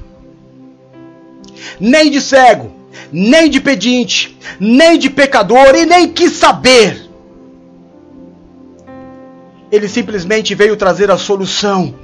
Nem 1.80 2.10
de 2.10 2.20
cego, 2.20 2.70
nem 3.12 3.48
de 3.48 3.60
pedinte, 3.60 4.38
nem 4.58 4.98
de 4.98 5.10
pecador 5.10 5.74
e 5.74 5.86
nem 5.86 6.08
quis 6.08 6.32
saber. 6.32 7.08
Ele 9.70 9.88
simplesmente 9.88 10.54
veio 10.54 10.76
trazer 10.76 11.10
a 11.10 11.16
solução. 11.16 11.94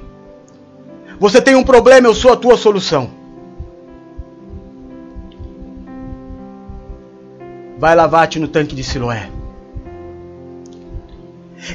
Você 1.19 1.41
tem 1.41 1.55
um 1.55 1.63
problema, 1.63 2.07
eu 2.07 2.15
sou 2.15 2.31
a 2.33 2.37
tua 2.37 2.57
solução. 2.57 3.11
Vai 7.77 7.95
lavar-te 7.95 8.39
no 8.39 8.47
tanque 8.47 8.75
de 8.75 8.83
Siloé. 8.83 9.29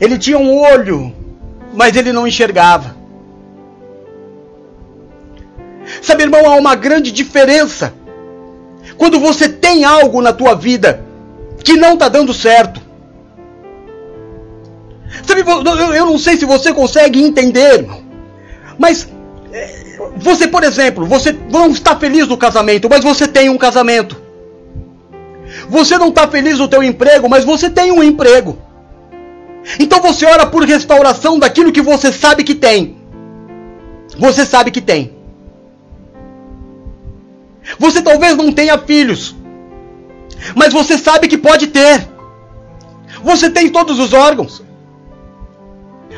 Ele 0.01 0.19
tinha 0.19 0.39
um 0.39 0.61
olho, 0.61 1.15
mas 1.73 1.97
ele 1.97 2.13
não 2.13 2.27
enxergava. 2.27 2.97
Sabe, 6.03 6.25
irmão, 6.25 6.51
há 6.51 6.57
uma 6.57 6.75
grande 6.75 7.13
diferença 7.13 7.95
quando 8.97 9.19
você 9.19 9.49
tem 9.49 9.85
algo 9.85 10.21
na 10.21 10.33
tua 10.33 10.55
vida 10.55 11.05
que 11.63 11.75
não 11.75 11.95
está 11.95 12.09
dando 12.09 12.33
certo. 12.33 12.81
Sabe, 15.27 15.43
eu 15.97 16.07
não 16.07 16.19
sei 16.19 16.37
se 16.37 16.45
você 16.45 16.73
consegue 16.73 17.23
entender, 17.23 17.81
irmão. 17.81 18.03
Mas 18.79 19.09
é, 19.53 19.99
você, 20.17 20.49
por 20.49 20.65
exemplo, 20.65 21.07
você 21.07 21.33
não 21.51 21.71
está 21.71 21.97
feliz 21.97 22.27
no 22.29 22.37
casamento, 22.37 22.89
mas 22.89 23.03
você 23.03 23.27
tem 23.27 23.49
um 23.49 23.57
casamento. 23.57 24.21
Você 25.69 25.97
não 25.97 26.09
está 26.09 26.27
feliz 26.29 26.59
no 26.59 26.69
teu 26.69 26.83
emprego, 26.83 27.29
mas 27.29 27.45
você 27.45 27.71
tem 27.71 27.93
um 27.93 28.03
emprego. 28.03 28.59
Então 29.79 30.01
você 30.01 30.27
ora 30.27 30.47
por 30.47 30.65
restauração 30.65 31.39
daquilo 31.39 31.73
que 31.73 31.81
você 31.81 32.13
sabe 32.13 32.45
que 32.45 32.55
tem. 32.55 32.97
Você 34.19 34.45
sabe 34.45 34.71
que 34.71 34.81
tem. 34.81 35.17
Você 37.79 38.03
talvez 38.03 38.37
não 38.37 38.53
tenha 38.53 38.79
filhos, 38.79 39.35
mas 40.55 40.73
você 40.73 40.99
sabe 40.99 41.29
que 41.29 41.39
pode 41.39 41.69
ter. 41.69 42.09
Você 43.23 43.49
tem 43.49 43.71
todos 43.71 43.99
os 43.99 44.13
órgãos. 44.13 44.63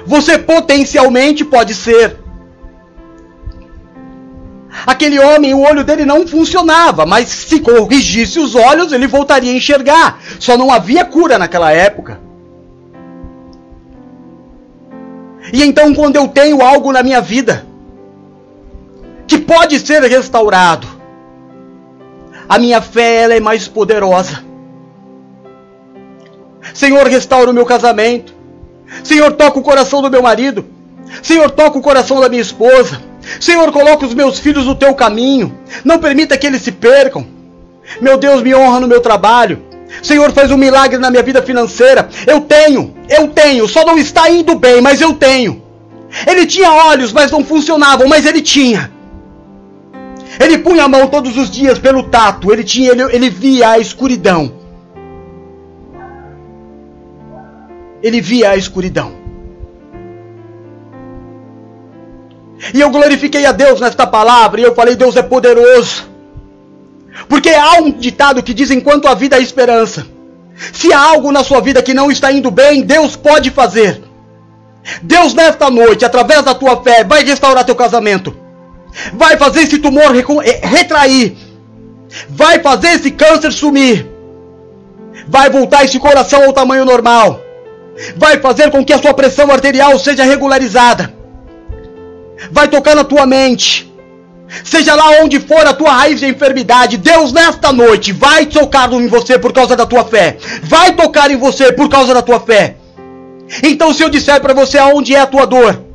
Você 0.05 0.39
potencialmente 0.39 1.45
pode 1.45 1.75
ser. 1.75 2.19
Aquele 4.87 5.19
homem, 5.19 5.55
o 5.55 5.63
olho 5.63 5.83
dele 5.83 6.05
não 6.05 6.27
funcionava, 6.27 7.07
mas 7.07 7.29
se 7.29 7.61
corrigisse 7.61 8.39
os 8.39 8.55
olhos, 8.55 8.93
ele 8.93 9.07
voltaria 9.07 9.51
a 9.51 9.55
enxergar. 9.55 10.21
Só 10.39 10.57
não 10.57 10.71
havia 10.71 11.05
cura 11.05 11.39
naquela 11.39 11.73
época. 11.73 12.21
E 15.53 15.63
então, 15.63 15.95
quando 15.95 16.17
eu 16.17 16.29
tenho 16.29 16.61
algo 16.61 16.93
na 16.93 17.03
minha 17.03 17.21
vida 17.21 17.67
que 19.27 19.39
pode 19.39 19.79
ser 19.79 20.03
restaurado, 20.03 20.87
a 22.49 22.59
minha 22.59 22.81
fé 22.81 23.23
ela 23.23 23.35
é 23.35 23.41
mais 23.41 23.67
poderosa. 23.69 24.45
Senhor, 26.75 27.07
restaura 27.07 27.51
o 27.51 27.55
meu 27.55 27.65
casamento. 27.65 28.35
Senhor, 29.03 29.33
toca 29.33 29.59
o 29.59 29.63
coração 29.63 30.03
do 30.03 30.11
meu 30.11 30.23
marido. 30.23 30.65
Senhor, 31.23 31.51
toca 31.51 31.79
o 31.79 31.83
coração 31.83 32.21
da 32.21 32.29
minha 32.29 32.43
esposa. 32.43 33.01
Senhor, 33.41 33.71
coloca 33.73 34.07
os 34.07 34.15
meus 34.15 34.39
filhos 34.39 34.67
no 34.67 34.75
teu 34.75 34.95
caminho. 34.95 35.57
Não 35.85 35.99
permita 35.99 36.37
que 36.37 36.47
eles 36.47 36.63
se 36.63 36.73
percam. 36.73 37.27
Meu 38.01 38.17
Deus, 38.17 38.43
me 38.43 38.55
honra 38.55 38.81
no 38.81 38.89
meu 38.89 39.01
trabalho. 39.01 39.63
Senhor, 40.03 40.31
faz 40.33 40.51
um 40.51 40.57
milagre 40.57 40.99
na 40.99 41.11
minha 41.11 41.23
vida 41.23 41.43
financeira. 41.43 42.09
Eu 42.27 42.41
tenho, 42.41 42.95
eu 43.09 43.29
tenho, 43.29 43.69
só 43.69 43.85
não 43.85 43.97
está 43.99 44.31
indo 44.31 44.55
bem, 44.57 44.81
mas 44.81 45.01
eu 45.01 45.15
tenho. 45.15 45.63
Ele 46.27 46.47
tinha 46.47 46.71
olhos, 46.71 47.13
mas 47.13 47.31
não 47.31 47.45
funcionavam, 47.45 48.07
mas 48.09 48.27
ele 48.27 48.41
tinha. 48.41 48.91
Ele 50.39 50.59
punha 50.59 50.85
a 50.85 50.89
mão 50.89 51.07
todos 51.07 51.37
os 51.37 51.51
dias 51.51 51.79
pelo 51.79 52.05
tato, 52.05 52.53
ele 52.53 52.63
tinha, 52.63 52.91
ele, 52.91 53.03
ele 53.05 53.31
via 53.31 53.71
a 53.71 53.79
escuridão. 53.79 54.53
Ele 58.03 58.21
via 58.21 58.51
a 58.51 58.57
escuridão. 58.57 59.13
E 62.73 62.81
eu 62.81 62.91
glorifiquei 62.91 63.45
a 63.47 63.53
Deus 63.53 63.81
nesta 63.81 64.07
palavra, 64.07 64.61
e 64.61 64.65
eu 64.65 64.75
falei: 64.75 64.95
Deus 64.95 65.17
é 65.17 65.23
poderoso. 65.23 66.09
Porque 67.29 67.51
há 67.51 67.79
um 67.81 67.91
ditado 67.91 68.43
que 68.43 68.55
diz: 68.55 68.71
enquanto 68.71 69.09
a 69.09 69.15
vida 69.15 69.37
há 69.37 69.41
esperança. 69.41 70.07
Se 70.73 70.93
há 70.93 70.99
algo 70.99 71.33
na 71.33 71.45
sua 71.45 71.61
vida 71.61 71.83
que 71.83 71.93
não 71.93 72.11
está 72.11 72.33
indo 72.33 72.51
bem, 72.51 72.83
Deus 72.83 73.15
pode 73.15 73.51
fazer. 73.51 74.03
Deus, 75.03 75.35
nesta 75.35 75.69
noite, 75.69 76.05
através 76.05 76.43
da 76.45 76.55
tua 76.55 76.83
fé, 76.83 77.05
vai 77.05 77.25
restaurar 77.25 77.65
teu 77.65 77.75
casamento. 77.75 78.46
Vai 79.13 79.37
fazer 79.37 79.61
esse 79.61 79.79
tumor 79.79 80.15
eh, 80.17 80.61
retrair. 80.63 81.37
Vai 82.29 82.61
fazer 82.61 82.89
esse 82.89 83.11
câncer 83.11 83.53
sumir. 83.53 84.07
Vai 85.29 85.51
voltar 85.51 85.85
esse 85.85 85.99
coração 85.99 86.45
ao 86.45 86.53
tamanho 86.53 86.85
normal. 86.85 87.41
Vai 88.17 88.39
fazer 88.39 88.71
com 88.71 88.85
que 88.85 88.93
a 88.93 89.01
sua 89.01 89.15
pressão 89.15 89.51
arterial 89.51 89.99
seja 89.99 90.25
regularizada. 90.25 91.15
Vai 92.51 92.69
tocar 92.69 92.95
na 92.95 93.05
tua 93.05 93.27
mente. 93.27 93.93
Seja 94.63 94.95
lá 94.95 95.23
onde 95.23 95.41
for 95.41 95.67
a 95.67 95.75
tua 95.75 95.91
raiz 95.91 96.21
de 96.21 96.27
enfermidade, 96.27 96.97
Deus 96.97 97.33
nesta 97.33 97.73
noite 97.73 98.13
vai 98.13 98.47
tocar 98.47 98.93
em 98.93 99.09
você 99.09 99.39
por 99.39 99.53
causa 99.53 99.75
da 99.75 99.85
tua 99.85 100.05
fé. 100.05 100.37
Vai 100.63 100.95
tocar 100.95 101.31
em 101.31 101.37
você 101.37 101.73
por 101.73 101.89
causa 101.89 102.15
da 102.15 102.23
tua 102.23 102.39
fé. 102.39 102.77
Então, 103.63 103.93
se 103.93 104.03
eu 104.03 104.09
disser 104.09 104.41
para 104.41 104.55
você 104.55 104.79
aonde 104.79 105.15
é 105.15 105.21
a 105.21 105.27
tua 105.27 105.47
dor, 105.47 105.86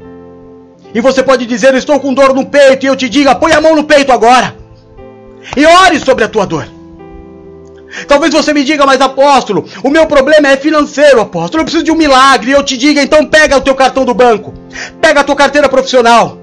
e 0.94 1.02
você 1.02 1.24
pode 1.24 1.46
dizer, 1.46 1.74
estou 1.76 2.00
com 2.00 2.14
dor 2.14 2.34
no 2.34 2.46
peito, 2.46 2.86
e 2.86 2.88
eu 2.88 2.96
te 2.96 3.08
diga, 3.08 3.36
põe 3.36 3.54
a 3.54 3.62
mão 3.62 3.76
no 3.76 3.84
peito 3.84 4.12
agora. 4.12 4.56
E 5.56 5.66
ore 5.66 6.00
sobre 6.00 6.24
a 6.24 6.28
tua 6.28 6.46
dor. 6.46 6.68
Talvez 8.08 8.34
você 8.34 8.54
me 8.54 8.64
diga, 8.64 8.86
mas 8.86 9.02
apóstolo, 9.02 9.66
o 9.84 9.90
meu 9.90 10.06
problema 10.06 10.48
é 10.48 10.58
financeiro, 10.58 11.20
apóstolo. 11.20 11.62
Eu 11.62 11.66
preciso 11.66 11.84
de 11.84 11.92
um 11.92 11.96
milagre. 11.96 12.52
E 12.52 12.54
eu 12.54 12.64
te 12.64 12.78
diga, 12.78 13.02
então 13.02 13.26
pega 13.26 13.58
o 13.58 13.62
teu 13.62 13.76
cartão 13.76 14.06
do 14.06 14.14
banco. 14.14 14.54
Pega 15.02 15.20
a 15.20 15.24
tua 15.24 15.36
carteira 15.36 15.68
profissional. 15.68 16.38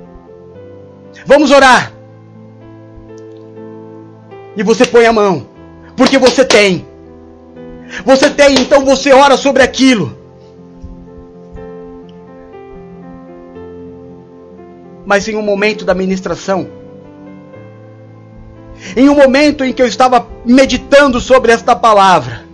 Vamos 1.25 1.51
orar. 1.51 1.93
E 4.57 4.63
você 4.63 4.85
põe 4.85 5.07
a 5.07 5.13
mão. 5.13 5.47
Porque 5.97 6.19
você 6.19 6.45
tem. 6.45 6.87
Você 8.05 8.29
tem, 8.29 8.55
então 8.61 8.85
você 8.85 9.13
ora 9.13 9.37
sobre 9.37 9.63
aquilo. 9.63 10.18
Mas 15.09 15.27
em 15.27 15.37
um 15.37 15.43
momento 15.43 15.87
da 15.87 15.95
ministração, 15.95 16.69
em 18.95 19.09
um 19.09 19.15
momento 19.15 19.65
em 19.65 19.73
que 19.73 19.81
eu 19.81 19.87
estava 19.87 20.29
meditando 20.45 21.19
sobre 21.19 21.51
esta 21.51 21.75
palavra, 21.75 22.45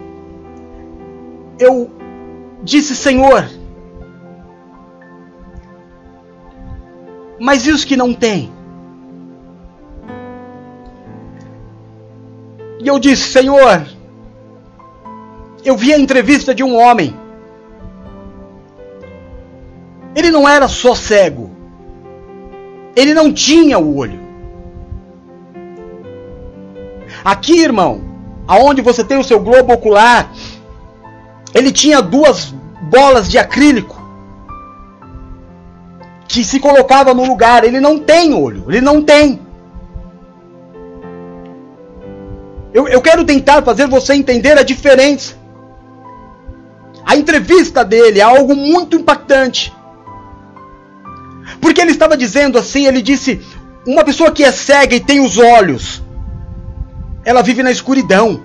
eu 1.59 1.91
disse: 2.63 2.95
Senhor, 2.95 3.51
mas 7.41 7.67
e 7.67 7.73
os 7.73 7.85
que 7.85 7.97
não 7.97 8.15
têm? 8.15 8.53
E 12.79 12.87
eu 12.87 13.01
disse: 13.01 13.33
Senhor, 13.33 13.85
eu 15.65 15.77
vi 15.77 15.93
a 15.93 15.99
entrevista 15.99 16.55
de 16.55 16.63
um 16.63 16.77
homem. 16.77 17.19
Ele 20.15 20.31
não 20.31 20.49
era 20.49 20.69
só 20.69 20.95
cego. 20.95 21.44
Ele 22.97 23.13
não 23.15 23.33
tinha 23.33 23.79
o 23.79 23.97
olho. 23.97 24.21
Aqui, 27.25 27.61
irmão, 27.61 28.03
aonde 28.47 28.83
você 28.83 29.03
tem 29.03 29.19
o 29.19 29.25
seu 29.25 29.41
globo 29.41 29.73
ocular, 29.73 30.31
ele 31.55 31.73
tinha 31.73 32.03
duas 32.03 32.55
bolas 32.83 33.29
de 33.29 33.39
acrílico 33.39 34.03
que 36.29 36.45
se 36.45 36.59
colocava 36.61 37.15
no 37.15 37.25
lugar. 37.25 37.65
Ele 37.65 37.81
não 37.81 37.99
tem 37.99 38.35
olho, 38.35 38.65
ele 38.69 38.81
não 38.81 39.03
tem. 39.03 39.41
Eu, 42.73 42.89
eu 42.89 43.01
quero 43.01 43.25
tentar 43.25 43.63
fazer 43.63 43.87
você 43.87 44.15
entender 44.15 44.59
a 44.59 44.63
diferença. 44.65 45.37
A 47.07 47.17
entrevista 47.17 47.85
dele 47.85 48.19
é 48.19 48.23
algo 48.23 48.55
muito 48.57 48.97
impactante. 48.97 49.73
Porque 51.65 51.81
ele 51.81 51.93
estava 51.93 52.15
dizendo 52.15 52.59
assim, 52.59 52.85
ele 52.87 53.01
disse, 53.01 53.41
uma 53.87 54.05
pessoa 54.05 54.31
que 54.31 54.45
é 54.45 54.53
cega 54.53 54.97
e 54.97 55.01
tem 55.01 55.21
os 55.21 55.39
olhos, 55.39 56.05
ela 57.25 57.41
vive 57.41 57.63
na 57.63 57.71
escuridão. 57.71 58.43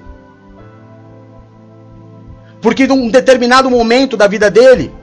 Porque 2.62 2.88
num 2.88 3.10
determinado 3.10 3.70
momento 3.70 4.16
da 4.16 4.26
vida 4.26 4.50
dele, 4.50 4.96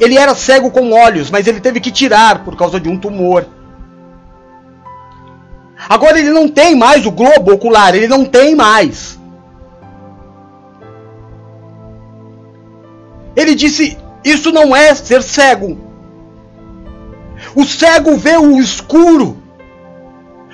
ele 0.00 0.16
era 0.16 0.34
cego 0.34 0.70
com 0.70 0.90
olhos, 0.92 1.30
mas 1.30 1.46
ele 1.46 1.60
teve 1.60 1.80
que 1.80 1.90
tirar 1.90 2.42
por 2.44 2.56
causa 2.56 2.80
de 2.80 2.88
um 2.88 2.96
tumor. 2.96 3.46
Agora 5.86 6.18
ele 6.18 6.30
não 6.30 6.48
tem 6.48 6.74
mais 6.74 7.04
o 7.04 7.10
globo 7.10 7.52
ocular, 7.52 7.94
ele 7.94 8.08
não 8.08 8.24
tem 8.24 8.56
mais. 8.56 9.20
Ele 13.36 13.54
disse: 13.54 13.98
Isso 14.24 14.50
não 14.50 14.74
é 14.74 14.94
ser 14.94 15.22
cego. 15.22 15.83
O 17.54 17.64
cego 17.64 18.16
vê 18.16 18.36
o 18.36 18.60
escuro. 18.60 19.38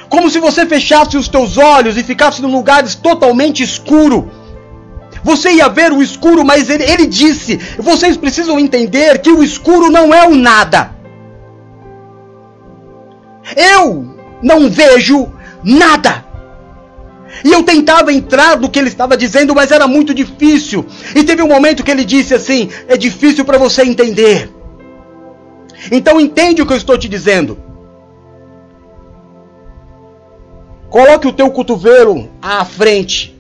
Como 0.08 0.28
se 0.28 0.40
você 0.40 0.66
fechasse 0.66 1.16
os 1.16 1.28
teus 1.28 1.56
olhos 1.56 1.96
e 1.96 2.02
ficasse 2.02 2.42
em 2.42 2.50
lugares 2.50 2.94
totalmente 2.94 3.62
escuro. 3.62 4.30
Você 5.22 5.52
ia 5.52 5.68
ver 5.68 5.92
o 5.92 6.02
escuro, 6.02 6.44
mas 6.44 6.68
ele, 6.70 6.84
ele 6.84 7.06
disse: 7.06 7.58
vocês 7.78 8.16
precisam 8.16 8.58
entender 8.58 9.20
que 9.20 9.30
o 9.30 9.42
escuro 9.42 9.90
não 9.90 10.12
é 10.12 10.26
o 10.26 10.34
nada. 10.34 10.92
Eu 13.56 14.16
não 14.42 14.68
vejo 14.70 15.30
nada. 15.62 16.24
E 17.44 17.52
eu 17.52 17.62
tentava 17.62 18.12
entrar 18.12 18.58
no 18.58 18.68
que 18.68 18.78
ele 18.78 18.88
estava 18.88 19.16
dizendo, 19.16 19.54
mas 19.54 19.70
era 19.70 19.86
muito 19.86 20.12
difícil. 20.12 20.84
E 21.14 21.22
teve 21.22 21.42
um 21.42 21.48
momento 21.48 21.84
que 21.84 21.90
ele 21.90 22.04
disse 22.04 22.34
assim: 22.34 22.68
é 22.88 22.96
difícil 22.96 23.44
para 23.44 23.58
você 23.58 23.82
entender. 23.82 24.59
Então 25.90 26.20
entende 26.20 26.60
o 26.60 26.66
que 26.66 26.72
eu 26.72 26.76
estou 26.76 26.98
te 26.98 27.08
dizendo. 27.08 27.58
Coloque 30.88 31.28
o 31.28 31.32
teu 31.32 31.50
cotovelo 31.50 32.28
à 32.42 32.64
frente 32.64 33.38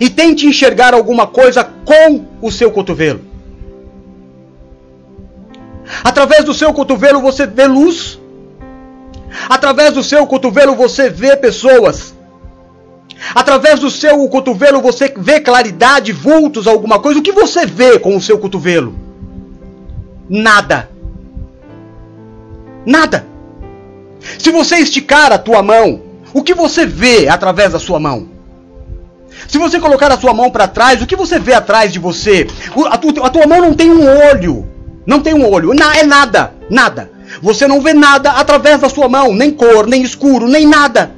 e 0.00 0.08
tente 0.08 0.46
enxergar 0.46 0.94
alguma 0.94 1.26
coisa 1.26 1.62
com 1.62 2.24
o 2.40 2.50
seu 2.50 2.72
cotovelo. 2.72 3.20
Através 6.02 6.44
do 6.44 6.54
seu 6.54 6.72
cotovelo 6.72 7.20
você 7.20 7.46
vê 7.46 7.66
luz. 7.66 8.18
Através 9.48 9.92
do 9.92 10.02
seu 10.02 10.26
cotovelo 10.26 10.74
você 10.74 11.10
vê 11.10 11.36
pessoas. 11.36 12.14
Através 13.34 13.80
do 13.80 13.90
seu 13.90 14.26
cotovelo 14.28 14.80
você 14.80 15.12
vê 15.14 15.40
claridade, 15.40 16.12
vultos, 16.12 16.66
alguma 16.66 16.98
coisa. 16.98 17.20
O 17.20 17.22
que 17.22 17.32
você 17.32 17.66
vê 17.66 17.98
com 17.98 18.16
o 18.16 18.20
seu 18.20 18.38
cotovelo? 18.38 18.94
Nada. 20.28 20.93
Nada. 22.86 23.26
Se 24.38 24.50
você 24.50 24.76
esticar 24.76 25.32
a 25.32 25.38
tua 25.38 25.62
mão, 25.62 26.02
o 26.32 26.42
que 26.42 26.54
você 26.54 26.86
vê 26.86 27.28
através 27.28 27.72
da 27.72 27.78
sua 27.78 28.00
mão? 28.00 28.28
Se 29.48 29.58
você 29.58 29.78
colocar 29.78 30.10
a 30.10 30.18
sua 30.18 30.32
mão 30.32 30.50
para 30.50 30.68
trás, 30.68 31.02
o 31.02 31.06
que 31.06 31.16
você 31.16 31.38
vê 31.38 31.54
atrás 31.54 31.92
de 31.92 31.98
você? 31.98 32.46
A 32.90 32.96
tua, 32.96 33.26
a 33.26 33.30
tua, 33.30 33.46
mão 33.46 33.60
não 33.60 33.74
tem 33.74 33.90
um 33.90 34.06
olho. 34.30 34.66
Não 35.06 35.20
tem 35.20 35.34
um 35.34 35.48
olho. 35.50 35.72
é 35.72 36.04
nada. 36.04 36.54
Nada. 36.70 37.10
Você 37.42 37.66
não 37.66 37.80
vê 37.80 37.92
nada 37.92 38.32
através 38.32 38.80
da 38.80 38.88
sua 38.88 39.08
mão. 39.08 39.34
Nem 39.34 39.50
cor, 39.50 39.86
nem 39.86 40.02
escuro, 40.02 40.48
nem 40.48 40.66
nada. 40.66 41.14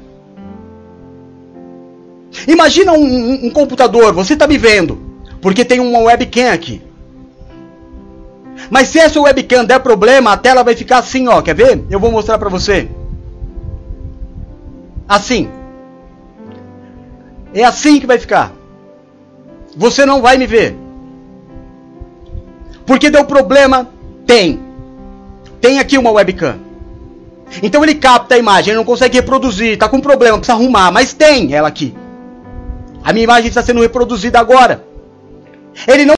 Imagina 2.47 2.91
um, 2.93 3.03
um, 3.03 3.45
um 3.45 3.49
computador. 3.49 4.13
Você 4.13 4.33
está 4.33 4.47
me 4.47 4.57
vendo. 4.57 4.99
Porque 5.41 5.63
tem 5.63 5.79
uma 5.79 5.99
webcam 5.99 6.51
aqui. 6.51 6.81
Mas 8.69 8.89
se 8.89 8.99
essa 8.99 9.19
webcam 9.19 9.65
der 9.65 9.79
problema, 9.79 10.33
a 10.33 10.37
tela 10.37 10.63
vai 10.63 10.75
ficar 10.75 10.99
assim, 10.99 11.27
ó. 11.27 11.41
Quer 11.41 11.55
ver? 11.55 11.85
Eu 11.89 11.99
vou 11.99 12.11
mostrar 12.11 12.37
para 12.37 12.49
você. 12.49 12.89
Assim. 15.07 15.49
É 17.53 17.63
assim 17.63 17.99
que 17.99 18.07
vai 18.07 18.17
ficar. 18.17 18.51
Você 19.75 20.05
não 20.05 20.21
vai 20.21 20.37
me 20.37 20.47
ver. 20.47 20.75
Porque 22.85 23.09
deu 23.09 23.25
problema? 23.25 23.87
Tem. 24.25 24.59
Tem 25.61 25.79
aqui 25.79 25.97
uma 25.97 26.11
webcam. 26.11 26.59
Então 27.61 27.83
ele 27.83 27.95
capta 27.95 28.35
a 28.35 28.37
imagem, 28.37 28.71
ele 28.71 28.77
não 28.77 28.85
consegue 28.85 29.17
reproduzir, 29.17 29.73
está 29.73 29.87
com 29.87 30.01
problema, 30.01 30.37
precisa 30.37 30.57
arrumar, 30.57 30.91
mas 30.91 31.13
tem 31.13 31.53
ela 31.53 31.67
aqui. 31.67 31.95
A 33.03 33.13
minha 33.13 33.23
imagem 33.23 33.47
está 33.47 33.61
sendo 33.61 33.81
reproduzida 33.81 34.39
agora. 34.39 34.83
Ele 35.87 36.05
não 36.05 36.15